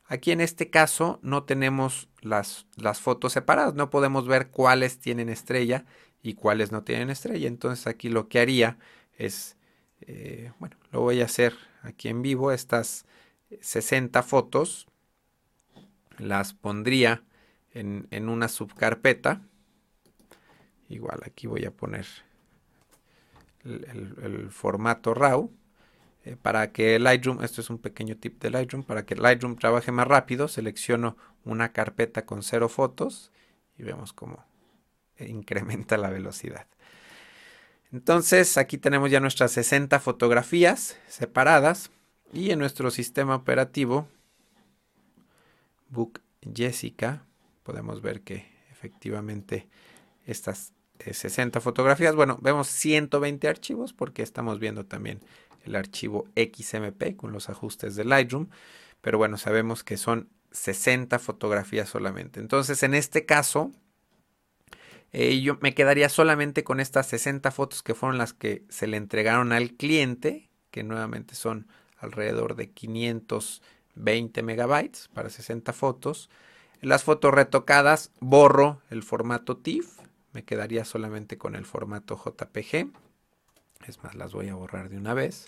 aquí 0.07 0.31
en 0.31 0.41
este 0.41 0.69
caso 0.69 1.19
no 1.21 1.43
tenemos 1.43 2.09
las, 2.21 2.65
las 2.75 2.99
fotos 2.99 3.33
separadas, 3.33 3.73
no 3.73 3.89
podemos 3.89 4.27
ver 4.27 4.49
cuáles 4.49 4.99
tienen 4.99 5.29
estrella 5.29 5.85
y 6.21 6.33
cuáles 6.33 6.71
no 6.71 6.83
tienen 6.83 7.09
estrella. 7.09 7.47
Entonces 7.47 7.87
aquí 7.87 8.09
lo 8.09 8.27
que 8.27 8.39
haría 8.39 8.77
es 9.17 9.57
eh, 10.01 10.51
bueno, 10.59 10.75
lo 10.91 11.01
voy 11.01 11.21
a 11.21 11.25
hacer 11.25 11.53
aquí 11.81 12.07
en 12.09 12.21
vivo, 12.21 12.51
estas 12.51 13.05
60 13.61 14.21
fotos 14.23 14.87
las 16.17 16.53
pondría 16.53 17.23
en, 17.73 18.29
una 18.29 18.47
subcarpeta. 18.47 19.41
Igual 20.89 21.19
aquí 21.25 21.47
voy 21.47 21.65
a 21.65 21.71
poner 21.71 22.07
el, 23.63 24.49
formato 24.49 25.13
RAW. 25.13 25.51
Eh, 26.27 26.35
para 26.35 26.73
que 26.73 26.99
Lightroom, 26.99 27.41
esto 27.41 27.61
es 27.61 27.69
un 27.69 27.77
pequeño 27.77 28.17
tip 28.17 28.41
de 28.41 28.49
Lightroom, 28.49 28.83
para 28.83 29.05
que 29.05 29.15
Lightroom 29.15 29.55
trabaje 29.55 29.93
más 29.93 30.05
rápido, 30.05 30.49
selecciono 30.49 31.15
una 31.45 31.71
carpeta 31.71 32.25
con 32.25 32.43
cero 32.43 32.67
fotos 32.67 33.31
y 33.77 33.83
vemos 33.83 34.11
cómo 34.11 34.45
incrementa 35.19 35.95
la 35.95 36.09
velocidad. 36.09 36.67
Entonces 37.93 38.57
aquí 38.57 38.77
tenemos 38.77 39.09
ya 39.09 39.21
nuestras 39.21 39.53
60 39.53 40.01
fotografías 40.01 40.97
separadas 41.07 41.91
y 42.33 42.51
en 42.51 42.59
nuestro 42.59 42.91
sistema 42.91 43.33
operativo 43.33 44.09
Book 45.87 46.19
Jessica 46.53 47.23
podemos 47.63 48.01
ver 48.01 48.19
que 48.21 48.51
efectivamente 48.69 49.69
estas 50.25 50.73
60 50.99 51.57
eh, 51.57 51.61
fotografías, 51.61 52.15
bueno, 52.15 52.37
vemos 52.41 52.67
120 52.67 53.47
archivos 53.47 53.93
porque 53.93 54.23
estamos 54.23 54.59
viendo 54.59 54.85
también 54.85 55.21
el 55.67 55.75
archivo 55.75 56.27
XMP 56.35 57.15
con 57.15 57.31
los 57.31 57.49
ajustes 57.49 57.95
de 57.95 58.05
Lightroom, 58.05 58.49
pero 59.01 59.17
bueno, 59.17 59.37
sabemos 59.37 59.83
que 59.83 59.97
son 59.97 60.29
60 60.51 61.19
fotografías 61.19 61.89
solamente. 61.89 62.39
Entonces, 62.39 62.81
en 62.83 62.93
este 62.93 63.25
caso, 63.25 63.71
eh, 65.13 65.39
yo 65.41 65.57
me 65.61 65.73
quedaría 65.73 66.09
solamente 66.09 66.63
con 66.63 66.79
estas 66.79 67.07
60 67.07 67.51
fotos 67.51 67.83
que 67.83 67.95
fueron 67.95 68.17
las 68.17 68.33
que 68.33 68.63
se 68.69 68.87
le 68.87 68.97
entregaron 68.97 69.51
al 69.51 69.71
cliente, 69.73 70.49
que 70.71 70.83
nuevamente 70.83 71.35
son 71.35 71.67
alrededor 71.97 72.55
de 72.55 72.71
520 72.71 74.43
megabytes 74.43 75.09
para 75.13 75.29
60 75.29 75.73
fotos. 75.73 76.29
Las 76.81 77.03
fotos 77.03 77.33
retocadas 77.33 78.11
borro 78.19 78.81
el 78.89 79.03
formato 79.03 79.57
TIFF, 79.57 79.99
me 80.33 80.43
quedaría 80.43 80.85
solamente 80.85 81.37
con 81.37 81.55
el 81.55 81.65
formato 81.65 82.15
JPG. 82.15 82.91
Es 83.87 84.03
más, 84.03 84.13
las 84.15 84.33
voy 84.33 84.49
a 84.49 84.55
borrar 84.55 84.89
de 84.89 84.97
una 84.97 85.13
vez. 85.13 85.47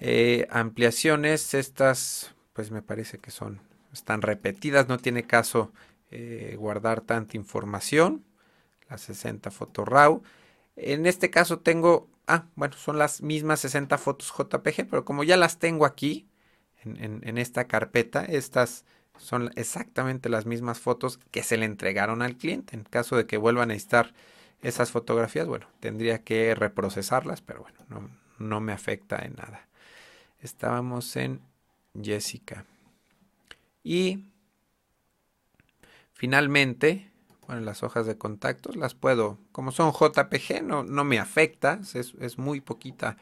Eh, 0.00 0.46
ampliaciones, 0.50 1.54
estas 1.54 2.34
pues 2.52 2.70
me 2.70 2.82
parece 2.82 3.18
que 3.18 3.30
son, 3.30 3.60
están 3.92 4.22
repetidas, 4.22 4.88
no 4.88 4.98
tiene 4.98 5.24
caso 5.24 5.72
eh, 6.10 6.56
guardar 6.58 7.00
tanta 7.00 7.36
información 7.36 8.24
las 8.88 9.02
60 9.02 9.50
fotos 9.50 9.88
RAW. 9.88 10.22
En 10.76 11.06
este 11.06 11.30
caso 11.30 11.58
tengo, 11.60 12.08
ah, 12.26 12.46
bueno, 12.54 12.74
son 12.76 12.98
las 12.98 13.22
mismas 13.22 13.60
60 13.60 13.98
fotos 13.98 14.32
JPG, 14.36 14.88
pero 14.88 15.04
como 15.04 15.24
ya 15.24 15.36
las 15.36 15.58
tengo 15.58 15.86
aquí, 15.86 16.28
en, 16.84 17.38
esta 17.38 17.66
carpeta, 17.66 18.24
estas 18.24 18.84
son 19.16 19.50
exactamente 19.56 20.28
las 20.28 20.44
mismas 20.44 20.78
fotos 20.78 21.18
que 21.30 21.42
se 21.42 21.56
le 21.56 21.64
entregaron 21.64 22.20
al 22.20 22.36
cliente. 22.36 22.76
En 22.76 22.84
caso 22.84 23.16
de 23.16 23.26
que 23.26 23.38
vuelvan 23.38 23.70
a 23.70 23.74
necesitar 23.74 24.12
esas 24.62 24.90
fotografías, 24.90 25.46
bueno, 25.46 25.66
tendría 25.80 26.22
que 26.22 26.54
reprocesarlas, 26.54 27.40
pero 27.40 27.62
bueno, 27.62 27.78
no, 27.88 28.10
no 28.38 28.60
me 28.60 28.72
afecta 28.72 29.16
en 29.24 29.34
nada. 29.36 29.66
Estábamos 30.44 31.16
en 31.16 31.40
Jessica. 32.00 32.66
Y 33.82 34.26
finalmente, 36.12 37.10
bueno, 37.46 37.62
las 37.62 37.82
hojas 37.82 38.04
de 38.04 38.18
contactos 38.18 38.76
las 38.76 38.94
puedo, 38.94 39.38
como 39.52 39.72
son 39.72 39.92
JPG, 39.92 40.62
no, 40.62 40.84
no 40.84 41.02
me 41.02 41.18
afecta, 41.18 41.80
es, 41.94 42.12
es 42.20 42.36
muy 42.36 42.60
poquita, 42.60 43.16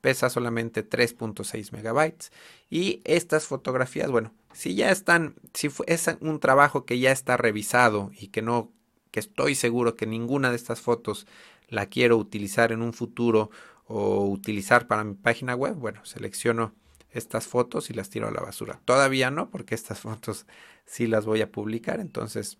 pesa 0.00 0.30
solamente 0.30 0.88
3.6 0.88 1.72
megabytes. 1.72 2.30
Y 2.70 3.00
estas 3.04 3.48
fotografías, 3.48 4.08
bueno, 4.08 4.32
si 4.52 4.76
ya 4.76 4.92
están, 4.92 5.34
si 5.52 5.70
es 5.88 6.08
un 6.20 6.38
trabajo 6.38 6.84
que 6.84 7.00
ya 7.00 7.10
está 7.10 7.36
revisado 7.36 8.12
y 8.16 8.28
que 8.28 8.42
no, 8.42 8.70
que 9.10 9.18
estoy 9.18 9.56
seguro 9.56 9.96
que 9.96 10.06
ninguna 10.06 10.50
de 10.50 10.56
estas 10.56 10.80
fotos 10.80 11.26
la 11.68 11.86
quiero 11.86 12.16
utilizar 12.16 12.70
en 12.70 12.82
un 12.82 12.92
futuro 12.92 13.50
o 13.92 14.24
utilizar 14.26 14.86
para 14.86 15.02
mi 15.02 15.14
página 15.14 15.56
web, 15.56 15.74
bueno, 15.74 16.04
selecciono 16.04 16.72
estas 17.10 17.48
fotos 17.48 17.90
y 17.90 17.92
las 17.92 18.08
tiro 18.08 18.28
a 18.28 18.30
la 18.30 18.40
basura. 18.40 18.80
Todavía 18.84 19.32
no, 19.32 19.50
porque 19.50 19.74
estas 19.74 19.98
fotos 20.06 20.46
sí 20.86 21.08
las 21.08 21.26
voy 21.26 21.42
a 21.42 21.50
publicar, 21.50 21.98
entonces 21.98 22.58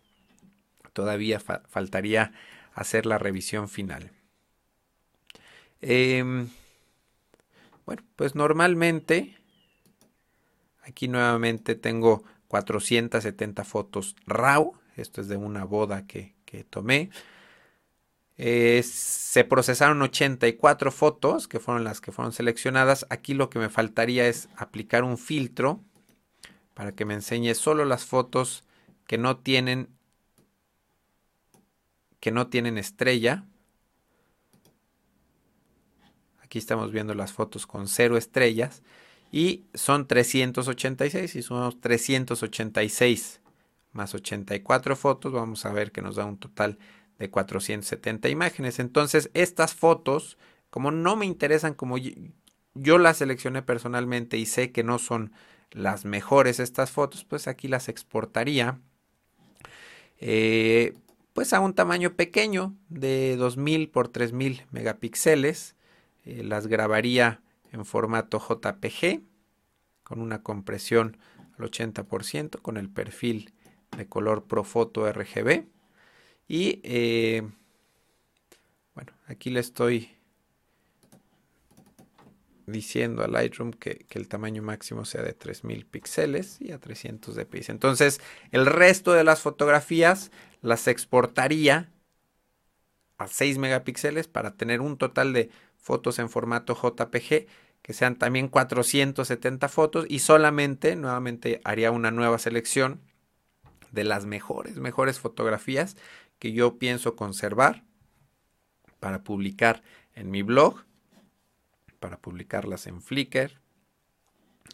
todavía 0.92 1.38
faltaría 1.38 2.32
hacer 2.75 3.06
la 3.06 3.16
revisión 3.16 3.68
final. 3.68 4.10
Em, 5.80 6.49
bueno, 7.87 8.02
pues 8.16 8.34
normalmente 8.34 9.37
aquí 10.82 11.06
nuevamente 11.06 11.76
tengo 11.76 12.25
470 12.49 13.62
fotos 13.62 14.16
RAW. 14.26 14.75
Esto 14.96 15.20
es 15.20 15.28
de 15.28 15.37
una 15.37 15.62
boda 15.64 16.08
que, 16.08 16.34
que 16.44 16.64
tomé. 16.64 17.10
Eh, 18.42 18.82
se 18.82 19.44
procesaron 19.44 20.00
84 20.00 20.90
fotos, 20.92 21.47
que 21.47 21.61
fueron 21.61 21.85
las 21.85 22.00
que 22.00 22.11
fueron 22.11 22.32
seleccionadas. 22.32 23.04
Aquí 23.11 23.35
lo 23.35 23.50
que 23.50 23.59
me 23.59 23.68
faltaría 23.68 24.26
es 24.28 24.49
aplicar 24.56 25.04
un 25.04 25.18
filtro 25.18 25.78
para 26.73 26.92
que 26.92 27.04
me 27.04 27.12
enseñe 27.12 27.54
solo 27.54 27.85
las 27.85 28.06
fotos 28.06 28.64
que 29.06 29.18
no 29.18 29.37
tienen 29.37 29.90
que 32.18 32.30
no 32.30 32.47
tienen 32.47 32.78
estrella. 32.78 33.44
Aquí 36.42 36.59
estamos 36.59 36.92
viendo 36.92 37.12
las 37.12 37.32
fotos 37.32 37.66
con 37.66 37.88
cero 37.88 38.16
estrellas 38.16 38.82
y 39.30 39.64
son 39.75 40.06
386 40.06 41.37
y 41.37 41.42
son 41.42 41.78
386 41.78 43.42
más 43.92 44.14
84 44.14 44.97
fotos. 44.97 45.30
Vamos 45.30 45.66
a 45.66 45.75
ver 45.75 45.92
que 45.92 46.00
nos 46.00 46.16
da 46.16 46.25
un 46.25 46.38
total 46.38 46.78
470 47.29 48.29
imágenes. 48.29 48.79
Entonces, 48.79 49.31
estas 49.35 49.75
fotos, 49.75 50.39
como 50.71 50.91
no 50.91 51.17
me 51.17 51.27
interesan, 51.27 51.75
como 51.75 51.97
yo, 51.99 52.99
las 52.99 53.19
seleccioné 53.19 53.62
personalmente 53.62 54.39
y 54.39 54.47
sé 54.47 54.73
que 54.73 54.85
no 54.85 54.99
son 54.99 55.33
las 55.71 56.05
mejores 56.05 56.61
estas 56.61 56.91
fotos, 56.91 57.25
pues 57.25 57.49
aquí 57.49 57.69
las 57.69 57.89
exportaría. 57.89 58.78
Eh, 60.19 60.95
pues 61.33 61.52
a 61.52 61.61
un 61.61 61.75
tamaño 61.75 62.15
pequeño 62.15 62.75
de 62.89 63.37
2000 63.37 63.89
por 63.91 64.09
3000 64.09 64.67
megapíxeles. 64.71 65.76
Eh, 66.25 66.43
las 66.45 66.67
grabaría 66.67 67.41
en 67.73 67.85
formato 67.85 68.39
JPG 68.39 69.23
con 70.02 70.21
una 70.21 70.43
compresión 70.43 71.17
al 71.59 71.71
80% 71.71 72.61
con 72.61 72.76
el 72.76 72.91
perfil 72.91 73.52
de 73.97 74.06
color 74.06 74.45
Profoto 74.45 75.11
RGB. 75.11 75.67
Y 76.52 76.80
eh, 76.82 77.49
bueno, 78.97 79.13
aquí 79.28 79.50
le 79.50 79.60
estoy 79.60 80.10
diciendo 82.67 83.23
a 83.23 83.28
Lightroom 83.28 83.71
que, 83.71 84.04
el 84.10 84.26
tamaño 84.26 84.60
máximo 84.60 85.04
sea 85.04 85.23
de 85.23 85.32
3000 85.32 85.86
píxeles 85.86 86.60
y 86.60 86.73
a 86.73 86.80
300 86.80 87.36
dpi. 87.36 87.60
Entonces, 87.69 88.21
el 88.50 88.67
resto 88.67 89.13
de 89.13 89.23
las 89.23 89.43
fotografías 89.43 90.32
las 90.60 90.89
exportaría 90.89 91.93
a 93.19 93.28
6 93.28 93.58
megapíxeles 93.58 94.26
para 94.26 94.56
tener 94.56 94.80
un 94.80 94.99
total 94.99 95.32
de 95.32 95.50
fotos 95.76 96.19
en 96.19 96.28
formato 96.28 96.75
JPG 96.75 97.47
que 97.80 97.93
sean 97.93 98.17
también 98.17 98.49
470 98.49 99.69
fotos 99.69 100.04
y 100.08 100.19
solamente 100.19 100.97
nuevamente 100.97 101.60
haría 101.63 101.93
una 101.93 102.10
nueva 102.10 102.41
selección 102.41 103.00
de 103.93 104.02
las 104.02 104.26
mejores, 104.26 104.78
mejores 104.78 105.21
fotografías 105.21 105.97
que 106.41 106.53
yo 106.53 106.79
pienso 106.79 107.15
conservar 107.15 107.85
para 108.99 109.23
publicar 109.23 109.83
en 110.15 110.31
mi 110.31 110.43
blog, 110.43 110.83
para 112.00 112.19
publicarlas 112.19 112.89
en 112.89 113.00
Flickr, 113.00 113.61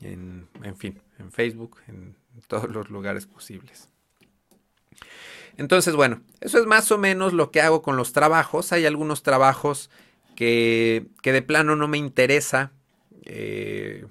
en, 0.00 0.48
fin, 0.76 1.00
en 1.18 1.32
Facebook, 1.32 1.78
en 1.88 2.16
todos 2.46 2.70
los 2.70 2.88
lugares 2.88 3.26
posibles. 3.26 3.88
Entonces, 5.56 5.94
bueno, 5.94 6.22
eso 6.40 6.58
es 6.58 6.66
más 6.66 6.90
o 6.92 6.98
menos 6.98 7.32
lo 7.32 7.50
que 7.50 7.60
hago 7.60 7.82
con 7.82 7.96
los 7.96 8.12
trabajos. 8.12 8.72
Hay 8.72 8.86
algunos 8.86 9.22
trabajos 9.22 9.90
que, 10.36 11.08
de 11.22 11.42
plano 11.42 11.76
no 11.76 11.88
me 11.88 11.98
interesa 11.98 12.72
eh, 13.24 14.06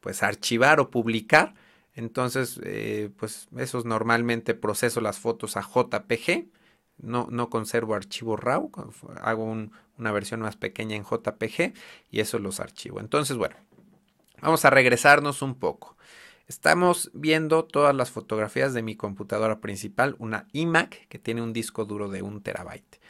pues 0.00 0.22
archivar 0.22 0.80
o 0.80 0.90
publicar. 0.90 1.54
Entonces, 1.94 2.60
eh, 2.62 3.10
pues 3.16 3.48
esos 3.58 3.84
normalmente 3.84 4.54
proceso 4.54 5.00
las 5.00 5.18
fotos 5.18 5.56
a 5.56 5.62
JPG 5.62 6.46
no, 6.98 7.50
conservo 7.50 7.94
archivo 7.94 8.36
RAW, 8.36 8.70
hago 9.20 9.44
una 9.44 10.12
versión 10.12 10.40
más 10.40 10.56
pequeña 10.56 10.96
en 10.96 11.04
JPG 11.04 11.74
y 12.10 12.20
eso 12.20 12.38
los 12.38 12.60
archivo. 12.60 13.00
Entonces, 13.00 13.36
bueno, 13.36 13.56
vamos 14.40 14.64
a 14.64 14.70
regresarnos 14.70 15.42
un 15.42 15.54
poco. 15.54 15.96
Estamos 16.46 17.10
viendo 17.12 17.64
todas 17.64 17.94
las 17.94 18.10
fotografías 18.10 18.72
de 18.72 18.82
mi 18.82 18.96
computadora 18.96 19.60
principal, 19.60 20.16
una 20.18 20.48
iMac 20.52 21.06
que 21.08 21.18
tiene 21.18 21.42
un 21.42 21.52
disco 21.52 21.84
duro 21.84 22.08
de 22.08 22.22
un 22.22 22.42
terabyte. 22.42 23.00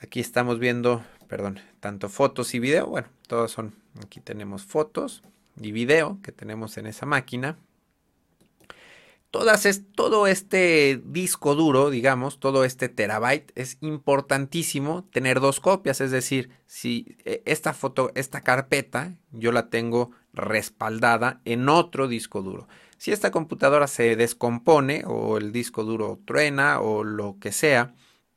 Aquí 0.00 0.18
estamos 0.18 0.58
viendo, 0.58 1.04
perdón, 1.28 1.60
tanto 1.78 2.08
fotos 2.08 2.54
y 2.54 2.58
video. 2.58 2.88
Bueno, 2.88 3.08
todos 3.28 3.52
son, 3.52 3.76
aquí 4.04 4.20
tenemos 4.20 4.64
fotos 4.64 5.22
y 5.60 5.70
video 5.70 6.18
que 6.22 6.32
tenemos 6.32 6.76
en 6.78 6.86
esa 6.86 7.06
máquina 7.06 7.56
todo 9.32 10.26
este 10.26 11.00
disco 11.06 11.54
duro, 11.54 11.88
digamos, 11.88 12.38
todo 12.38 12.64
este 12.64 12.90
terabyte, 12.90 13.50
es 13.54 13.78
importantísimo 13.80 15.04
tener 15.10 15.40
dos 15.40 15.58
copias. 15.58 16.02
Es 16.02 16.10
decir, 16.10 16.50
si 16.66 17.16
eh, 17.24 17.42
esta 17.46 17.72
foto, 17.72 18.12
esta 18.14 18.42
carpeta, 18.42 19.14
yo 19.30 19.50
la 19.50 19.70
tengo 19.70 20.10
respaldada 20.34 21.40
en 21.46 21.70
otro 21.70 22.08
disco 22.08 22.42
duro. 22.42 22.68
Si 22.98 23.10
esta 23.10 23.30
computadora 23.30 23.86
se 23.86 24.16
descompone 24.16 25.02
o 25.06 25.38
el 25.38 25.50
disco 25.50 25.82
duro 25.82 26.20
truena 26.26 26.80
o 26.80 27.02
lo 27.02 27.38
que 27.40 27.52
sea, 27.52 27.94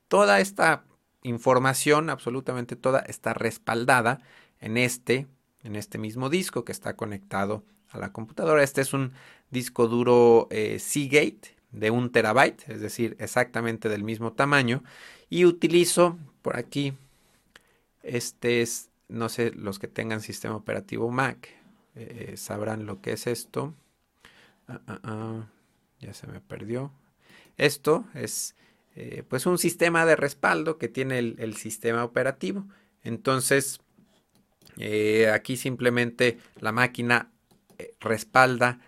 toda 0.08 0.39
esta 0.39 0.86
información, 1.23 2.10
absolutamente 2.10 2.77
toda, 2.77 2.99
está 3.01 3.34
respaldada 3.34 4.21
en 4.62 4.77
este, 4.77 5.27
en 5.62 5.75
este 5.75 5.97
mismo 5.97 6.29
disco 6.29 6.63
que 6.63 6.71
está 6.71 6.95
conectado 6.95 7.65
a 7.89 7.97
la 7.99 8.12
computadora. 8.12 8.63
Este 8.63 8.81
es 8.81 8.93
un 8.93 9.13
disco 9.49 9.88
duro 9.88 10.47
eh, 10.51 10.79
Seagate 10.79 11.55
de 11.71 11.91
un 11.91 12.12
terabyte, 12.12 12.69
es 12.69 12.81
decir, 12.81 13.15
exactamente 13.19 13.89
del 13.89 14.03
mismo 14.03 14.34
tamaño. 14.34 14.84
Y 15.29 15.45
utilizo 15.45 16.17
por 16.41 16.58
aquí, 16.58 16.93
este 18.03 18.62
es, 18.62 18.89
no 19.10 19.29
sé, 19.29 19.51
los 19.51 19.79
que 19.79 19.88
tengan 19.88 20.21
sistema 20.21 20.55
operativo 20.55 21.10
Mac 21.12 21.49
eh, 21.95 22.36
sabrán 22.38 22.86
lo 22.86 23.01
que 23.01 23.13
es 23.13 23.27
esto. 23.27 23.73
Ah, 24.67 24.81
ah, 24.88 24.99
ah, 25.03 25.47
ya 25.99 26.13
se 26.13 26.27
me 26.27 26.39
perdió. 26.39 26.91
Esto 27.58 28.05
es 28.13 28.55
eh, 28.95 29.23
pues 29.27 29.45
un 29.45 29.58
sistema 29.58 30.05
de 30.05 30.15
respaldo 30.15 30.77
que 30.77 30.88
tiene 30.88 31.19
el, 31.19 31.55
sistema 31.55 32.03
operativo. 32.03 32.65
Entonces, 33.03 33.81
aquí 35.31 35.58
simplemente 35.58 36.38
la 36.60 36.71
máquina 36.71 37.31
respalda 37.99 38.79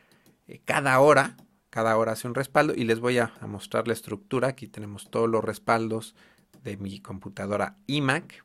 eh, 0.47 0.61
cada 0.63 0.99
hora, 0.99 1.37
cada 1.69 1.97
hora 1.97 2.13
hace 2.13 2.27
un 2.27 2.35
respaldo 2.35 2.73
y 2.75 2.83
les 2.83 2.99
voy 2.99 3.17
a, 3.17 3.33
mostrar 3.41 3.87
la 3.87 3.93
estructura. 3.93 4.49
Aquí 4.49 4.67
tenemos 4.67 5.09
todos 5.09 5.29
los 5.29 5.43
respaldos 5.43 6.15
de 6.63 6.77
mi 6.77 6.99
computadora 6.99 7.77
iMac 7.87 8.43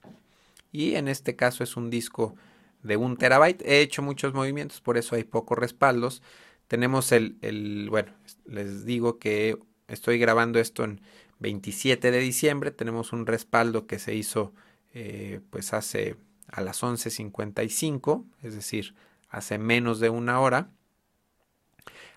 y 0.71 0.95
en 0.95 1.09
este 1.09 1.37
caso 1.37 1.65
es 1.65 1.77
un 1.77 1.91
disco 1.91 2.35
de 2.83 2.97
un 2.97 3.17
terabyte. 3.17 3.63
He 3.63 3.81
hecho 3.81 4.03
muchos 4.03 4.35
movimientos, 4.35 4.81
por 4.81 4.99
eso 4.99 5.15
hay 5.15 5.25
pocos 5.25 5.59
respaldos. 5.59 6.23
Tenemos 6.67 7.13
el, 7.13 7.89
bueno, 7.91 8.13
les 8.47 8.85
digo 8.85 9.19
que 9.19 9.59
estoy 9.89 10.19
grabando 10.19 10.59
esto 10.59 10.85
en 10.85 11.01
27 11.39 12.11
de 12.11 12.19
diciembre. 12.19 12.71
Tenemos 12.71 13.13
un 13.13 13.27
respaldo 13.27 13.87
que 13.87 13.99
se 13.99 14.15
hizo 14.15 14.55
eh, 14.95 15.41
pues 15.51 15.73
hace 15.75 16.17
a 16.49 16.61
las 16.61 16.83
11.55, 16.83 18.25
es 18.43 18.55
decir, 18.55 18.95
hace 19.29 19.59
menos 19.59 20.01
de 20.01 20.11
una 20.11 20.41
hora. 20.41 20.71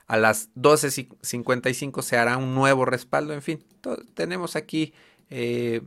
A 0.07 0.17
las 0.17 0.53
12.55 0.55 2.01
se 2.01 2.17
hará 2.17 2.37
un 2.37 2.53
nuevo 2.53 2.85
respaldo. 2.85 3.33
En 3.33 3.41
fin, 3.41 3.63
tenemos 4.13 4.55
aquí 4.55 4.93
eh, 5.29 5.81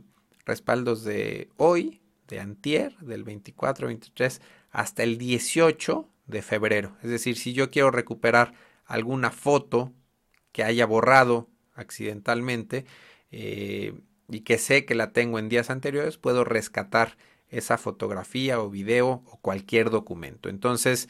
respaldos 0.45 1.03
de 1.03 1.49
hoy, 1.57 2.01
de 2.27 2.39
antier, 2.39 2.97
del 2.97 3.23
24, 3.23 3.87
23 3.87 4.41
hasta 4.71 5.03
el 5.03 5.17
18 5.17 6.07
de 6.27 6.41
febrero. 6.41 6.97
Es 7.01 7.09
decir, 7.09 7.37
si 7.37 7.53
yo 7.53 7.71
quiero 7.71 7.91
recuperar 7.91 8.53
alguna 8.85 9.31
foto 9.31 9.93
que 10.51 10.63
haya 10.63 10.85
borrado 10.85 11.49
accidentalmente 11.73 12.85
eh, 13.31 13.93
y 14.27 14.41
que 14.41 14.57
sé 14.57 14.85
que 14.85 14.95
la 14.95 15.11
tengo 15.11 15.39
en 15.39 15.49
días 15.49 15.69
anteriores, 15.69 16.17
puedo 16.17 16.43
rescatar 16.43 17.17
esa 17.49 17.77
fotografía 17.77 18.59
o 18.61 18.69
video 18.69 19.23
o 19.25 19.37
cualquier 19.41 19.89
documento. 19.89 20.49
Entonces, 20.49 21.09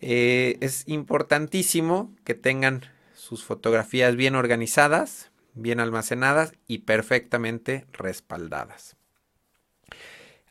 eh, 0.00 0.58
es 0.60 0.84
importantísimo 0.86 2.14
que 2.24 2.34
tengan 2.34 2.82
sus 3.14 3.44
fotografías 3.44 4.16
bien 4.16 4.34
organizadas, 4.34 5.30
bien 5.54 5.80
almacenadas 5.80 6.52
y 6.66 6.78
perfectamente 6.78 7.86
respaldadas. 7.92 8.96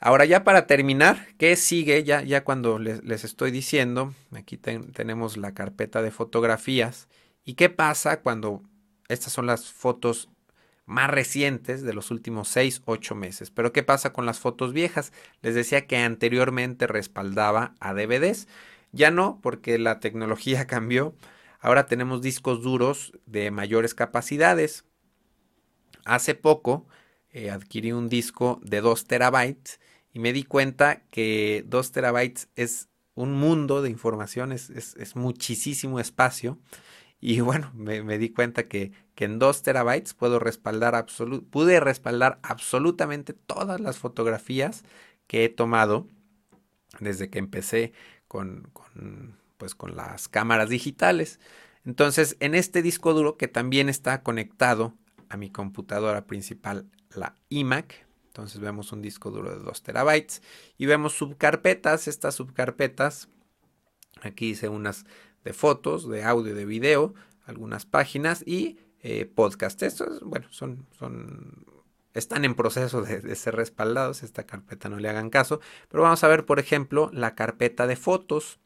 Ahora 0.06 0.26
ya 0.26 0.44
para 0.44 0.68
terminar, 0.68 1.28
¿qué 1.38 1.56
sigue? 1.56 2.04
Ya, 2.04 2.22
ya 2.24 2.44
cuando 2.44 2.78
les, 2.78 3.24
estoy 3.24 3.52
diciendo, 3.52 4.14
aquí 4.34 4.58
tenemos 4.58 5.38
la 5.38 5.54
carpeta 5.54 6.02
de 6.02 6.12
fotografías. 6.12 7.08
¿Y 7.46 7.54
qué 7.54 7.70
pasa 7.70 8.20
cuando 8.20 8.64
estas 9.08 9.32
son 9.32 9.46
las 9.46 9.72
fotos 9.72 10.30
más 10.86 11.10
recientes 11.10 11.84
de 11.84 11.94
los 11.94 12.12
últimos 12.12 12.50
6, 12.50 12.82
8 12.84 13.16
meses? 13.16 13.50
Pero 13.50 13.72
¿qué 13.72 13.82
pasa 13.82 14.12
con 14.12 14.26
las 14.26 14.40
fotos 14.40 14.74
viejas? 14.74 15.14
Les 15.42 15.56
decía 15.56 15.88
que 15.88 15.96
anteriormente 15.96 16.86
respaldaba 16.86 17.74
a 17.80 17.94
DVDs. 17.94 18.50
Ya 18.94 19.12
no, 19.12 19.40
porque 19.42 19.78
la 19.78 20.00
tecnología 20.00 20.66
cambió. 20.68 21.16
Ahora 21.60 21.88
tenemos 21.88 22.22
discos 22.22 22.62
duros 22.62 23.12
de 23.26 23.52
mayores 23.52 23.94
capacidades. 23.94 24.86
Hace 26.06 26.36
poco 26.36 26.88
eh, 27.30 27.50
adquirí 27.50 27.92
un 27.92 28.08
disco 28.08 28.60
de 28.64 28.82
2 28.82 29.06
terabytes 29.06 29.80
y 30.14 30.20
me 30.20 30.32
di 30.32 30.44
cuenta 30.44 31.04
que 31.10 31.64
2 31.68 31.92
terabytes 31.92 32.50
es 32.56 32.90
un 33.16 33.34
mundo 33.34 33.82
de 33.82 33.90
información, 33.90 34.52
es, 34.52 35.16
muchísimo 35.16 36.00
espacio. 36.00 36.60
Y 37.20 37.40
bueno, 37.42 37.72
me, 37.74 38.18
di 38.18 38.30
cuenta 38.30 38.68
que, 38.68 38.92
en 39.18 39.40
2 39.40 39.64
terabytes 39.64 40.14
puedo 40.14 40.40
respaldar 40.40 41.06
pude 41.50 41.80
respaldar 41.80 42.40
absolutamente 42.44 43.34
todas 43.34 43.80
las 43.80 43.98
fotografías 43.98 44.84
que 45.28 45.46
he 45.46 45.50
tomado 45.50 46.08
desde 47.00 47.30
que 47.30 47.40
empecé 47.40 47.94
con, 48.34 48.68
con, 48.74 49.38
pues, 49.60 49.76
con 49.76 49.96
las 49.96 50.28
cámaras 50.28 50.68
digitales. 50.68 51.40
Entonces, 51.86 52.36
en 52.40 52.56
este 52.56 52.82
disco 52.82 53.14
duro 53.14 53.38
que 53.38 53.48
también 53.48 53.90
está 53.90 54.24
conectado 54.24 54.96
a 55.30 55.38
mi 55.38 55.52
computadora 55.52 56.26
principal, 56.26 56.88
la 57.14 57.36
iMac, 57.50 58.08
entonces 58.26 58.60
vemos 58.60 58.92
un 58.92 59.04
disco 59.04 59.30
duro 59.30 59.52
de 59.52 59.64
2 59.64 59.84
terabytes 59.84 60.42
y 60.80 60.88
vemos 60.88 61.14
subcarpetas. 61.14 62.08
Estas 62.08 62.34
subcarpetas, 62.34 63.30
aquí 64.24 64.48
hice 64.48 64.68
unas 64.68 65.06
de 65.44 65.54
fotos, 65.54 66.10
de 66.10 66.24
audio, 66.24 66.56
de 66.56 66.66
video, 66.66 67.14
algunas 67.46 67.86
páginas 67.86 68.42
y 68.48 68.80
eh, 69.04 69.28
podcast. 69.28 69.84
Estos, 69.84 70.22
bueno, 70.22 70.48
son, 70.50 70.88
son, 70.98 71.68
están 72.14 72.46
en 72.46 72.56
proceso 72.56 73.02
de, 73.02 73.36
ser 73.36 73.56
respaldados. 73.56 74.24
Esta 74.24 74.46
carpeta 74.46 74.90
no 74.90 74.98
le 74.98 75.10
hagan 75.10 75.30
caso. 75.30 75.60
Pero 75.90 76.04
vamos 76.04 76.24
a 76.24 76.28
ver, 76.28 76.46
por 76.46 76.60
ejemplo, 76.60 77.10
la 77.14 77.36
carpeta 77.36 77.88
de 77.88 77.96
fotos. 77.96 78.60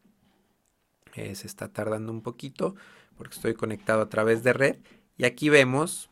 se 1.13 1.31
está 1.31 1.69
tardando 1.69 2.11
un 2.11 2.21
poquito 2.21 2.75
porque 3.17 3.35
estoy 3.35 3.53
conectado 3.53 4.01
a 4.01 4.09
través 4.09 4.43
de 4.43 4.53
red. 4.53 4.77
Y 5.17 5.25
aquí 5.25 5.49
vemos, 5.49 6.09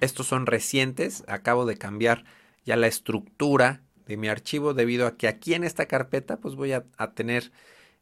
estos 0.00 0.26
son 0.26 0.46
recientes. 0.46 1.24
Acabo 1.28 1.66
de 1.66 1.76
cambiar 1.76 2.24
ya 2.64 2.76
la 2.76 2.86
estructura 2.86 3.82
de 4.06 4.16
mi 4.16 4.28
archivo 4.28 4.74
debido 4.74 5.06
a 5.06 5.16
que 5.16 5.28
aquí 5.28 5.54
en 5.54 5.64
esta 5.64 5.86
carpeta 5.86 6.38
pues 6.38 6.56
voy 6.56 6.72
a, 6.72 6.84
tener 7.14 7.52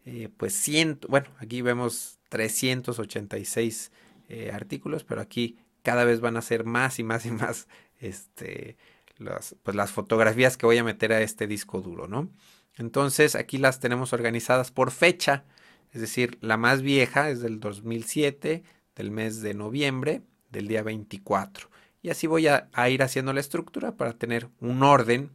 eh, 0.06 0.30
pues 0.36 0.54
100, 0.54 1.00
bueno, 1.08 1.28
aquí 1.38 1.60
vemos 1.60 2.18
386 2.30 3.92
eh, 4.30 4.50
artículos, 4.52 5.04
pero 5.04 5.20
aquí 5.20 5.58
cada 5.82 6.04
vez 6.04 6.20
van 6.20 6.36
a 6.36 6.42
ser 6.42 6.64
más 6.64 6.98
y 6.98 7.04
más 7.04 7.26
y 7.26 7.30
más 7.30 7.68
este, 7.98 8.76
las, 9.18 9.56
pues 9.62 9.76
las 9.76 9.90
fotografías 9.90 10.56
que 10.56 10.66
voy 10.66 10.78
a 10.78 10.84
meter 10.84 11.12
a 11.12 11.22
este 11.22 11.46
disco 11.46 11.80
duro, 11.80 12.08
¿no? 12.08 12.30
Entonces 12.76 13.34
aquí 13.34 13.58
las 13.58 13.80
tenemos 13.80 14.12
organizadas 14.12 14.70
por 14.70 14.90
fecha, 14.90 15.44
es 15.92 16.00
decir, 16.00 16.38
la 16.40 16.56
más 16.56 16.82
vieja 16.82 17.30
es 17.30 17.40
del 17.40 17.60
2007, 17.60 18.62
del 18.94 19.10
mes 19.10 19.40
de 19.40 19.54
noviembre, 19.54 20.22
del 20.50 20.68
día 20.68 20.82
24. 20.82 21.68
Y 22.02 22.10
así 22.10 22.26
voy 22.26 22.46
a, 22.46 22.68
ir 22.88 23.02
haciendo 23.02 23.32
la 23.32 23.40
estructura 23.40 23.96
para 23.96 24.12
tener 24.12 24.48
un 24.60 24.82
orden 24.82 25.30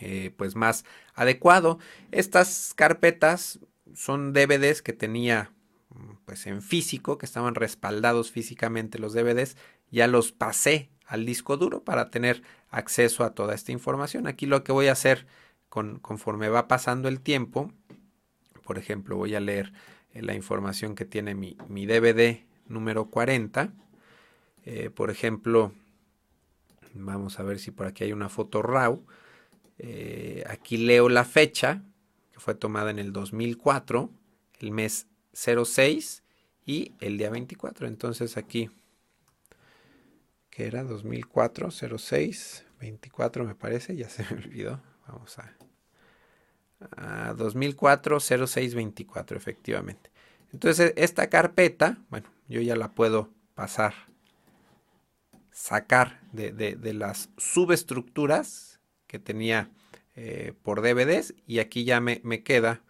eh, 0.00 0.32
pues 0.36 0.54
más 0.54 0.84
adecuado. 1.14 1.78
Estas 2.12 2.72
carpetas 2.74 3.60
son 3.94 4.32
DVDs 4.32 4.82
que 4.82 4.92
tenía 4.92 5.52
pues 6.24 6.46
en 6.46 6.62
físico, 6.62 7.18
que 7.18 7.26
estaban 7.26 7.54
respaldados 7.54 8.30
físicamente 8.30 8.98
los 8.98 9.12
DVDs. 9.12 9.56
Ya 9.90 10.06
los 10.06 10.32
pasé 10.32 10.90
al 11.06 11.24
disco 11.24 11.56
duro 11.56 11.82
para 11.84 12.10
tener 12.10 12.42
acceso 12.70 13.24
a 13.24 13.34
toda 13.34 13.54
esta 13.54 13.72
información. 13.72 14.26
Aquí 14.26 14.46
lo 14.46 14.64
que 14.64 14.72
voy 14.72 14.88
a 14.88 14.92
hacer 14.92 15.26
con, 15.68 15.98
conforme 15.98 16.48
va 16.48 16.68
pasando 16.68 17.08
el 17.08 17.20
tiempo, 17.20 17.72
por 18.64 18.78
ejemplo, 18.78 19.16
voy 19.16 19.34
a 19.34 19.40
leer 19.40 19.72
eh, 20.12 20.22
la 20.22 20.34
información 20.34 20.94
que 20.94 21.04
tiene 21.04 21.34
mi, 21.34 21.56
mi 21.68 21.86
DVD 21.86 22.40
número 22.66 23.06
40 23.06 23.72
eh, 24.66 24.90
por 24.90 25.10
ejemplo, 25.10 25.72
vamos 26.92 27.38
a 27.38 27.44
ver 27.44 27.60
si 27.60 27.70
por 27.70 27.86
aquí 27.86 28.02
hay 28.02 28.12
una 28.12 28.28
foto 28.28 28.62
RAW. 28.62 29.06
Eh, 29.78 30.42
aquí 30.48 30.76
leo 30.76 31.08
la 31.08 31.24
fecha, 31.24 31.82
que 32.32 32.40
fue 32.40 32.56
tomada 32.56 32.90
en 32.90 32.98
el 32.98 33.12
2004, 33.12 34.10
el 34.58 34.72
mes 34.72 35.06
06 35.32 36.24
y 36.66 36.92
el 37.00 37.16
día 37.16 37.30
24. 37.30 37.86
Entonces 37.86 38.36
aquí, 38.36 38.68
que 40.56 40.66
era 40.66 40.82
2004, 40.84 41.70
06, 41.70 42.64
24 42.80 43.44
me 43.44 43.54
parece, 43.54 43.94
ya 43.94 44.08
se 44.08 44.22
me 44.22 44.40
olvidó. 44.42 44.80
Vamos 45.06 45.38
a... 45.38 45.54
a 46.96 47.34
2004, 47.34 48.20
06, 48.20 48.74
24, 48.74 49.36
efectivamente. 49.36 50.10
Entonces 50.54 50.94
esta 50.96 51.28
carpeta, 51.28 51.98
bueno, 52.08 52.32
yo 52.48 52.62
ya 52.62 52.74
la 52.74 52.92
puedo 52.92 53.28
pasar 53.54 53.92
sacar 55.52 56.22
de, 56.32 56.94
las 56.94 57.28
subestructuras 57.36 58.80
que 59.06 59.18
tenía 59.18 59.70
eh, 60.14 60.54
por 60.62 60.80
DVDs 60.80 61.34
y 61.46 61.58
aquí 61.58 61.84
ya 61.84 62.00
me, 62.00 62.22
queda 62.42 62.80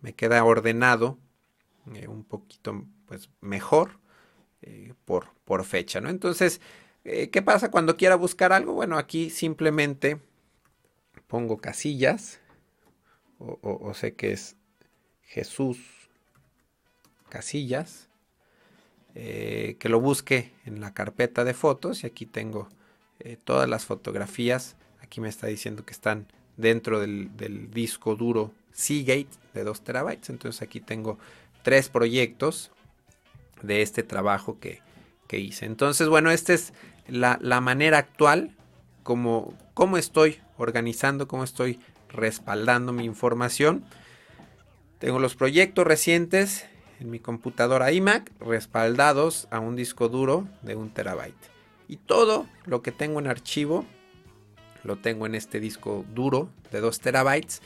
me 0.00 0.12
queda 0.12 0.42
ordenado 0.42 1.18
eh, 1.94 2.08
un 2.08 2.24
poquito 2.24 2.84
pues 3.06 3.30
mejor 3.40 4.00
eh, 4.66 4.92
por, 5.04 5.28
por, 5.44 5.64
fecha 5.64 6.00
¿no? 6.00 6.10
entonces 6.10 6.60
¿qué 7.04 7.40
pasa 7.42 7.70
cuando 7.70 7.96
quiera 7.96 8.16
buscar 8.16 8.52
algo? 8.52 8.72
bueno 8.74 8.98
aquí 8.98 9.30
simplemente 9.30 10.20
pongo 11.28 11.58
casillas 11.58 12.40
o, 13.38 13.92
sé 13.94 14.14
que 14.14 14.32
es 14.32 14.56
Jesús 15.22 15.78
casillas 17.28 18.08
eh, 19.18 19.76
que 19.78 19.88
lo 19.88 19.98
busque 19.98 20.52
en 20.66 20.80
la 20.80 20.92
carpeta 20.92 21.42
de 21.42 21.54
fotos 21.54 22.04
y 22.04 22.06
aquí 22.06 22.26
tengo 22.26 22.68
eh, 23.20 23.38
todas 23.42 23.66
las 23.66 23.86
fotografías. 23.86 24.76
Aquí 25.00 25.22
me 25.22 25.30
está 25.30 25.46
diciendo 25.46 25.86
que 25.86 25.92
están 25.92 26.26
dentro 26.58 27.00
del, 27.00 27.30
disco 27.70 28.14
duro 28.14 28.52
Seagate 28.72 29.30
de 29.54 29.64
2 29.64 29.80
terabytes. 29.84 30.28
Entonces 30.28 30.60
aquí 30.60 30.80
tengo 30.80 31.18
tres 31.62 31.88
proyectos 31.88 32.70
de 33.62 33.82
este 33.82 34.02
trabajo 34.02 34.58
que, 34.60 34.82
hice. 35.32 35.66
Entonces, 35.66 36.08
bueno, 36.08 36.30
esta 36.30 36.54
es 36.54 36.72
la, 37.08 37.38
manera 37.60 37.98
actual 37.98 38.56
como, 39.02 39.54
como 39.74 39.98
estoy 39.98 40.40
organizando, 40.56 41.28
cómo 41.28 41.44
estoy 41.44 41.80
respaldando 42.08 42.92
mi 42.92 43.04
información. 43.04 43.84
Tengo 44.98 45.18
los 45.18 45.34
proyectos 45.34 45.86
recientes 45.86 46.66
en 47.00 47.10
mi 47.10 47.18
computadora 47.18 47.92
iMac 47.92 48.32
respaldados 48.40 49.48
a 49.50 49.60
un 49.60 49.76
disco 49.76 50.08
duro 50.08 50.48
de 50.62 50.76
un 50.76 50.90
terabyte. 50.90 51.50
Y 51.88 51.96
todo 51.96 52.46
lo 52.64 52.82
que 52.82 52.92
tengo 52.92 53.20
en 53.20 53.26
archivo 53.26 53.84
lo 54.82 54.96
tengo 54.96 55.26
en 55.26 55.34
este 55.34 55.60
disco 55.60 56.04
duro 56.14 56.48
de 56.70 56.80
2 56.80 57.00
terabytes. 57.00 57.60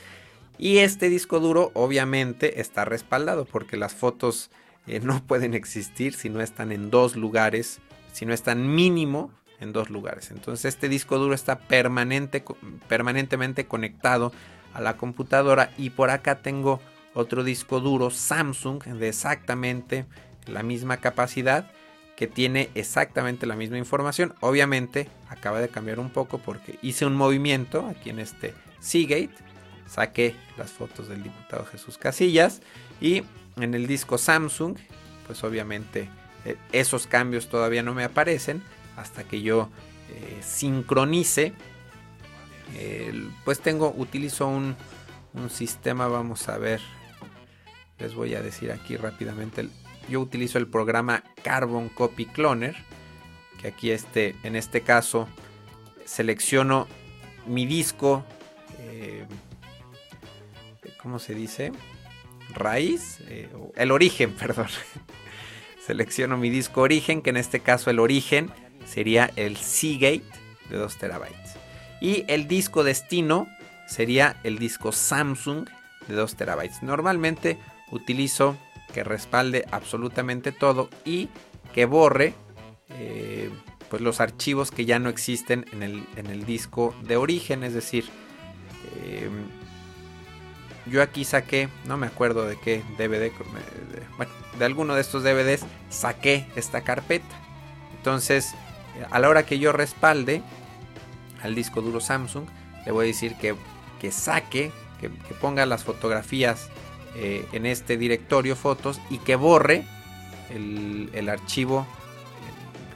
Y 0.59 0.79
este 0.79 1.09
disco 1.09 1.41
duro 1.41 1.71
obviamente 1.75 2.61
está 2.61 2.85
respaldado 2.85 3.45
porque 3.45 3.77
las 3.77 3.95
fotos 3.95 4.51
eh, 4.87 5.01
no 5.01 5.23
pueden 5.27 5.55
existir 5.55 6.15
si 6.15 6.29
no 6.29 6.41
están 6.41 6.73
en 6.73 6.91
dos 6.91 7.17
lugares, 7.17 7.81
si 8.13 8.27
no 8.27 8.35
están 8.35 8.75
mínimo 8.75 9.31
en 9.61 9.73
dos 9.73 9.91
lugares. 9.91 10.31
Entonces 10.31 10.65
este 10.67 10.89
disco 10.89 11.19
duro 11.19 11.35
está 11.35 11.59
permanente, 11.59 12.43
permanentemente 12.89 13.67
conectado 13.67 14.33
a 14.73 14.81
la 14.81 14.97
computadora 14.97 15.73
y 15.77 15.91
por 15.91 16.11
acá 16.11 16.43
tengo 16.43 16.81
otro 17.15 17.45
disco 17.45 17.81
duro 17.81 18.11
Samsung 18.11 18.83
de 18.85 19.09
exactamente 19.09 20.07
la 20.47 20.63
misma 20.63 20.99
capacidad 20.99 21.71
que 22.17 22.27
tiene 22.27 22.69
exactamente 22.75 23.47
la 23.47 23.57
misma 23.57 23.79
información. 23.79 24.35
Obviamente 24.41 25.09
acaba 25.29 25.61
de 25.61 25.69
cambiar 25.69 25.99
un 25.99 26.11
poco 26.11 26.39
porque 26.39 26.79
hice 26.83 27.07
un 27.07 27.17
movimiento 27.17 27.87
aquí 27.87 28.11
en 28.11 28.19
este 28.19 28.55
Seagate, 28.79 29.31
saqué 29.87 30.35
las 30.57 30.71
fotos 30.71 31.09
del 31.09 31.23
diputado 31.23 31.65
Jesús 31.67 31.99
Casillas 31.99 32.61
y 33.01 33.23
en 33.63 33.75
el 33.75 33.87
disco 33.87 34.19
Samsung 34.19 34.77
pues 35.27 35.45
obviamente 35.45 36.09
eh, 36.45 36.57
esos 36.73 37.07
cambios 37.07 37.49
todavía 37.49 37.83
no 37.83 37.95
me 37.95 38.05
aparecen 38.05 38.63
hasta 38.97 39.25
que 39.25 39.43
yo 39.43 39.69
eh, 40.11 40.41
sincronice. 40.43 41.53
pues 43.45 43.61
tengo, 43.61 43.93
utilizo 43.97 44.47
un, 44.47 44.77
un, 45.35 45.51
sistema, 45.51 46.09
vamos 46.09 46.49
a 46.49 46.59
ver, 46.59 46.81
les 47.99 48.15
voy 48.15 48.35
a 48.35 48.43
decir 48.43 48.73
aquí 48.73 48.97
rápidamente. 48.97 49.69
Yo 50.09 50.21
utilizo 50.21 50.59
el 50.59 50.67
programa 50.67 51.23
Carbon 51.43 51.89
Copy 51.89 52.27
Cloner, 52.27 52.77
que 53.61 53.69
aquí 53.69 53.91
este, 53.91 54.35
en 54.43 54.57
este 54.57 54.81
caso 54.81 55.29
selecciono 56.05 56.89
mi 57.47 57.67
disco, 57.67 58.25
eh, 58.81 59.27
¿cómo 61.01 61.19
se 61.19 61.35
dice? 61.35 61.73
Raíz, 62.55 63.19
el 63.77 63.91
origen, 63.91 64.33
perdón. 64.39 64.69
Selecciono 65.87 66.37
mi 66.37 66.51
disco 66.51 66.83
origen, 66.83 67.23
que 67.23 67.31
en 67.31 67.37
este 67.37 67.61
caso 67.61 67.91
el 67.91 67.99
origen 67.99 68.51
sería 68.87 69.31
el 69.37 69.57
Seagate 69.57 70.23
de 70.69 70.77
2 70.77 70.99
terabytes. 70.99 71.57
Y 72.01 72.25
el 72.29 72.49
disco 72.49 72.85
destino 72.85 73.49
sería 73.87 74.37
el 74.45 74.59
disco 74.59 74.93
Samsung 74.93 75.69
de 76.07 76.15
2 76.15 76.37
terabytes. 76.37 76.83
Normalmente 76.83 77.59
utilizo 77.91 78.57
que 78.93 79.05
respalde 79.05 79.67
absolutamente 79.71 80.53
todo 80.53 80.89
y 81.05 81.29
que 81.73 81.85
borre 81.85 82.35
eh, 82.91 83.51
pues 83.89 84.03
los 84.03 84.21
archivos 84.21 84.71
que 84.71 84.85
ya 84.85 84.99
no 84.99 85.09
existen 85.09 85.67
en 85.73 85.83
el, 85.83 86.05
en 86.17 86.27
el 86.27 86.45
disco 86.45 86.95
de 87.03 87.17
origen. 87.17 87.65
Es 87.65 87.75
decir, 87.75 88.05
eh, 89.05 89.29
yo 90.87 91.03
aquí 91.03 91.25
saqué, 91.25 91.69
no 91.85 91.97
me 91.97 92.07
acuerdo 92.07 92.47
de 92.47 92.57
qué 92.57 92.83
DVD, 92.99 93.33
de 94.59 94.65
alguno 94.65 94.95
de 94.95 95.01
estos 95.01 95.23
DVDs 95.23 95.65
saqué 95.89 96.47
esta 96.57 96.83
carpeta. 96.83 97.37
Entonces, 97.97 98.55
a 99.11 99.19
la 99.19 99.29
hora 99.29 99.45
que 99.45 99.59
yo 99.59 99.73
respalde 99.73 100.43
al 101.43 101.55
disco 101.55 101.81
duro 101.81 102.01
Samsung, 102.01 102.47
le 102.85 102.93
voy 102.93 103.05
a 103.05 103.09
decir 103.09 103.37
que, 103.37 103.55
que 104.01 104.11
saque, 104.11 104.73
que, 105.01 105.09
ponga 105.41 105.65
las 105.67 105.85
fotografías 105.85 106.69
eh, 107.15 107.47
en 107.53 107.67
este 107.67 107.97
directorio 107.97 108.57
fotos 108.57 109.01
y 109.11 109.19
que 109.19 109.37
borre 109.37 109.85
el, 110.51 111.29
archivo 111.29 111.87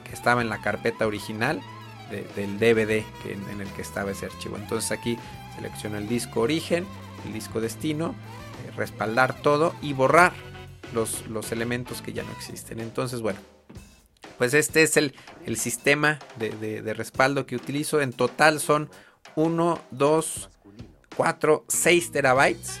que 0.03 0.13
estaba 0.13 0.41
en 0.41 0.49
la 0.49 0.61
carpeta 0.61 1.07
original 1.07 1.61
del 2.35 2.59
DVD 2.59 3.03
en 3.25 3.61
el 3.61 3.67
que 3.69 3.81
estaba 3.81 4.11
ese 4.11 4.25
archivo. 4.25 4.57
Entonces 4.57 4.91
aquí 4.91 5.17
selecciono 5.55 5.97
el 5.97 6.07
disco 6.07 6.41
origen 6.41 6.85
el 7.25 7.33
disco 7.33 7.61
destino, 7.61 8.15
eh, 8.65 8.71
respaldar 8.75 9.41
todo 9.41 9.75
y 9.81 9.93
borrar 9.93 10.33
los, 10.93 11.27
los, 11.27 11.51
elementos 11.51 12.01
que 12.01 12.13
ya 12.13 12.23
no 12.23 12.31
existen. 12.31 12.79
Entonces, 12.79 13.21
bueno, 13.21 13.39
pues 14.37 14.53
este 14.53 14.83
es 14.83 14.97
el, 14.97 15.15
el 15.45 15.57
sistema 15.57 16.19
de, 16.37 16.93
respaldo 16.93 17.45
que 17.45 17.55
utilizo. 17.55 18.01
En 18.01 18.13
total 18.13 18.59
son 18.59 18.89
1, 19.35 19.79
2, 19.91 20.49
4, 21.15 21.65
6 21.67 22.11
terabytes. 22.11 22.79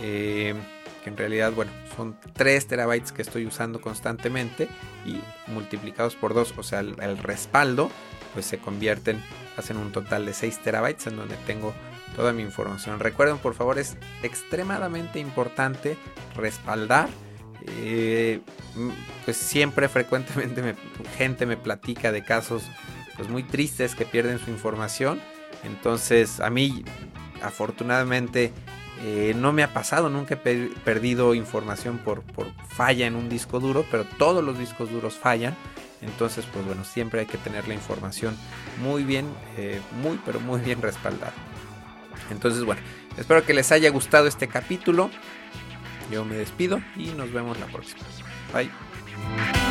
Eh, 0.00 0.54
que 1.02 1.10
en 1.10 1.16
realidad, 1.16 1.52
bueno, 1.52 1.72
son 1.96 2.16
3 2.34 2.66
terabytes 2.66 3.12
que 3.12 3.22
estoy 3.22 3.46
usando 3.46 3.80
constantemente 3.80 4.68
y 5.04 5.20
multiplicados 5.50 6.14
por 6.14 6.32
2, 6.32 6.54
o 6.56 6.62
sea, 6.62 6.78
el, 6.80 6.94
el 7.00 7.18
respaldo, 7.18 7.90
pues 8.34 8.46
se 8.46 8.58
convierten, 8.58 9.20
hacen 9.56 9.76
un 9.78 9.90
total 9.90 10.24
de 10.24 10.32
6 10.32 10.60
terabytes 10.62 11.08
en 11.08 11.16
donde 11.16 11.36
tengo 11.38 11.74
toda 12.16 12.32
mi 12.32 12.42
información. 12.42 13.00
Recuerden, 13.00 13.38
por 13.38 13.54
favor, 13.54 13.78
es 13.78 13.96
extremadamente 14.22 15.18
importante 15.18 15.96
respaldar. 16.36 17.08
Eh, 17.66 18.40
pues 19.24 19.36
siempre, 19.36 19.88
frecuentemente, 19.88 20.74
gente 21.16 21.46
me 21.46 21.56
platica 21.56 22.10
de 22.10 22.24
casos 22.24 22.64
pues 23.16 23.28
muy 23.28 23.42
tristes 23.42 23.94
que 23.94 24.04
pierden 24.04 24.38
su 24.38 24.50
información. 24.50 25.20
Entonces, 25.64 26.40
a 26.40 26.50
mí, 26.50 26.84
afortunadamente, 27.42 28.52
eh, 29.04 29.34
no 29.36 29.52
me 29.52 29.62
ha 29.62 29.72
pasado, 29.72 30.08
nunca 30.08 30.34
he 30.34 30.68
perdido 30.84 31.34
información 31.34 31.98
por, 31.98 32.22
falla 32.68 33.06
en 33.06 33.16
un 33.16 33.28
disco 33.28 33.60
duro, 33.60 33.84
pero 33.90 34.04
todos 34.04 34.44
los 34.44 34.58
discos 34.58 34.90
duros 34.90 35.14
fallan. 35.14 35.56
Entonces, 36.00 36.46
pues 36.52 36.64
bueno, 36.66 36.84
siempre 36.84 37.20
hay 37.20 37.26
que 37.26 37.38
tener 37.38 37.68
la 37.68 37.74
información 37.74 38.36
muy 38.82 39.04
bien, 39.04 39.26
eh, 39.56 39.80
muy, 40.02 40.18
pero 40.24 40.40
muy 40.40 40.60
bien 40.60 40.82
respaldada. 40.82 41.32
Entonces, 42.30 42.64
bueno, 42.64 42.80
espero 43.16 43.44
que 43.44 43.54
les 43.54 43.72
haya 43.72 43.90
gustado 43.90 44.26
este 44.26 44.48
capítulo. 44.48 45.10
Yo 46.10 46.24
me 46.24 46.36
despido 46.36 46.80
y 46.96 47.08
nos 47.08 47.32
vemos 47.32 47.58
la 47.58 47.66
próxima. 47.66 48.02
Bye. 48.52 49.61